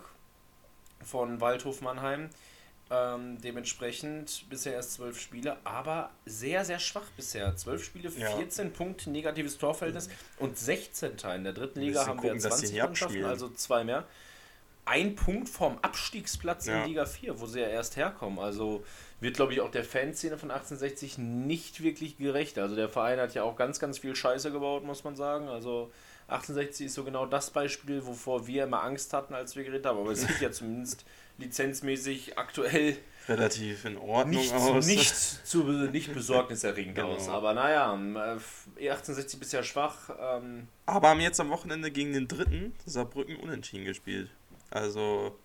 [1.03, 2.29] von Waldhof Mannheim.
[2.89, 7.53] Ähm, dementsprechend bisher erst zwölf Spiele, aber sehr, sehr schwach bisher.
[7.57, 8.37] Zwölf Spiele, Ja.
[8.37, 10.09] 14 Punkte, negatives Torverhältnis
[10.39, 11.17] und 16.
[11.35, 14.05] In der dritten Liga haben wir gucken, die 20 nicht Mannschaften, also zwei mehr.
[14.87, 16.81] Ein Punkt vom Abstiegsplatz Ja.
[16.83, 18.39] in Liga 4, wo sie ja erst herkommen.
[18.39, 18.83] Also
[19.19, 22.57] wird, glaube ich, auch der Fanszene von 1860 nicht wirklich gerecht.
[22.57, 25.49] Also der Verein hat ja auch ganz, ganz viel Scheiße gebaut, muss man sagen.
[25.49, 25.91] Also
[26.29, 29.99] 1860 ist so genau das Beispiel, wovor wir immer Angst hatten, als wir geredet haben.
[29.99, 31.05] Aber es sieht ja zumindest
[31.37, 34.85] lizenzmäßig aktuell Relativ in Ordnung nicht, aus.
[34.85, 35.13] nicht,
[35.45, 37.13] zu, nicht besorgniserregend Genau.
[37.15, 37.27] aus.
[37.27, 40.09] Aber naja, äh, 1860 bisher schwach.
[40.19, 44.29] Ähm, Aber haben jetzt am Wochenende gegen den dritten Saarbrücken unentschieden gespielt.
[44.69, 45.37] Also,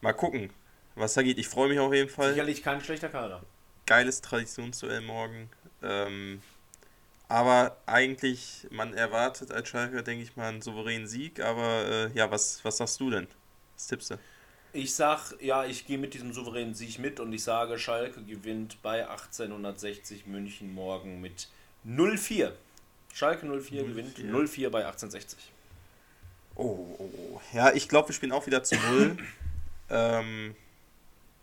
[0.00, 0.50] mal gucken,
[0.94, 1.38] was da geht.
[1.38, 2.30] Ich freue mich auf jeden Fall.
[2.30, 3.42] sicherlich kein schlechter Kader.
[3.86, 5.50] Geiles Traditionsduell morgen.
[5.82, 6.42] Ähm,
[7.28, 11.40] aber eigentlich, man erwartet als Schalke, denke ich mal, einen souveränen Sieg.
[11.40, 13.26] Aber äh, ja, was, was sagst du denn?
[13.74, 14.18] Was tippst du?
[14.74, 18.80] Ich sag, ja, ich gehe mit diesem souveränen Sieg mit und ich sage, Schalke gewinnt
[18.82, 21.48] bei 1860 München morgen mit
[21.86, 22.52] 0-4.
[23.12, 25.51] Schalke 0-4 gewinnt 0-4 bei 1860.
[26.54, 27.40] Oh, oh, oh.
[27.52, 29.16] ja, ich glaube, wir spielen auch wieder zu Null.
[29.90, 30.54] ähm,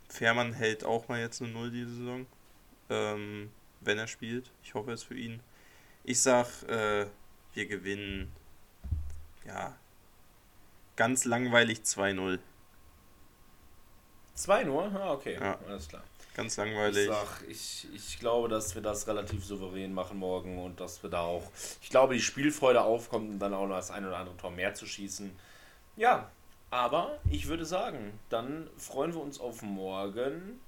[0.07, 2.25] Fährmann hält auch mal jetzt eine Null diese Saison,
[2.89, 3.51] ähm,
[3.81, 4.51] wenn er spielt.
[4.63, 5.41] Ich hoffe es für ihn.
[6.03, 7.05] Ich sag, äh,
[7.53, 8.31] wir gewinnen,
[9.45, 9.75] ja,
[10.95, 12.39] ganz langweilig 2-0.
[14.39, 14.83] 2 nur?
[14.95, 15.57] Ah, okay, Ja.
[15.67, 16.03] alles klar.
[16.35, 17.07] Ganz Ich langweilig.
[17.07, 21.21] sag, ich, ich glaube, dass wir das relativ souverän machen morgen und dass wir da
[21.21, 21.43] auch,
[21.81, 24.73] ich glaube, die Spielfreude aufkommt und dann auch noch das ein oder andere Tor mehr
[24.73, 25.35] zu schießen.
[25.97, 26.29] Ja,
[26.69, 30.61] aber ich würde sagen, dann freuen wir uns auf morgen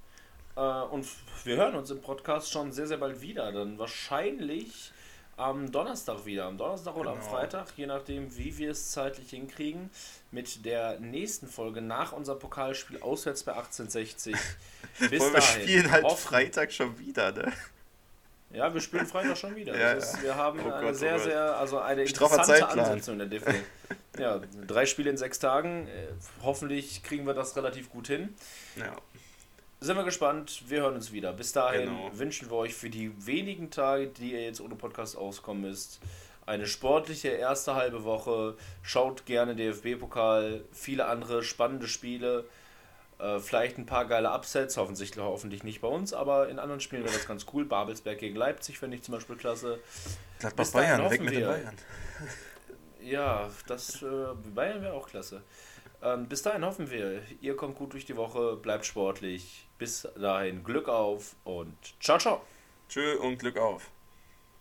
[0.56, 1.06] äh, und
[1.44, 3.50] wir hören uns im Podcast schon sehr, sehr bald wieder.
[3.52, 4.91] Dann wahrscheinlich
[5.36, 7.30] am Donnerstag wieder, am Donnerstag oder am Genau.
[7.30, 9.90] Freitag, je nachdem, wie wir es zeitlich hinkriegen,
[10.30, 14.34] mit der nächsten Folge nach unser Pokalspiel auswärts bei 1860.
[14.98, 17.52] Bis wir dahin spielen halt hoffen- Freitag schon wieder, ne?
[18.50, 19.74] Ja, wir spielen Freitag schon wieder.
[19.78, 21.22] Ja, ist, wir haben Oh eine Gott, oh sehr, Gott.
[21.22, 22.68] sehr, also eine interessante.
[22.68, 23.54] Ansetzung in der DFL.
[24.18, 25.88] ja, drei Spiele in sechs Tagen.
[25.88, 26.08] Äh,
[26.42, 28.34] Hoffentlich kriegen wir das relativ gut hin.
[28.76, 28.94] Ja.
[29.82, 30.62] Sind wir gespannt.
[30.68, 31.32] Wir hören uns wieder.
[31.32, 32.10] Bis dahin Genau.
[32.12, 36.00] wünschen wir euch für die wenigen Tage, die ihr jetzt ohne Podcast auskommen müsst,
[36.46, 38.54] eine sportliche erste halbe Woche.
[38.82, 42.44] Schaut gerne DFB-Pokal, viele andere spannende Spiele.
[43.18, 47.02] Äh, vielleicht ein paar geile Upsets, hoffentlich, hoffentlich nicht bei uns, aber in anderen Spielen
[47.02, 47.64] wäre das ganz cool.
[47.64, 49.80] Babelsberg gegen Leipzig fände ich zum Beispiel klasse.
[50.38, 51.48] Gladbach Bayern, weg hoffen mit den wir.
[51.48, 51.76] Bayern.
[53.02, 54.06] Ja, das äh,
[54.54, 55.42] Bayern wäre auch klasse.
[56.02, 59.68] Ähm, bis dahin hoffen wir, ihr kommt gut durch die Woche, bleibt sportlich.
[59.82, 62.40] Bis dahin Glück auf und ciao, ciao.
[62.88, 63.90] Tschö und Glück auf.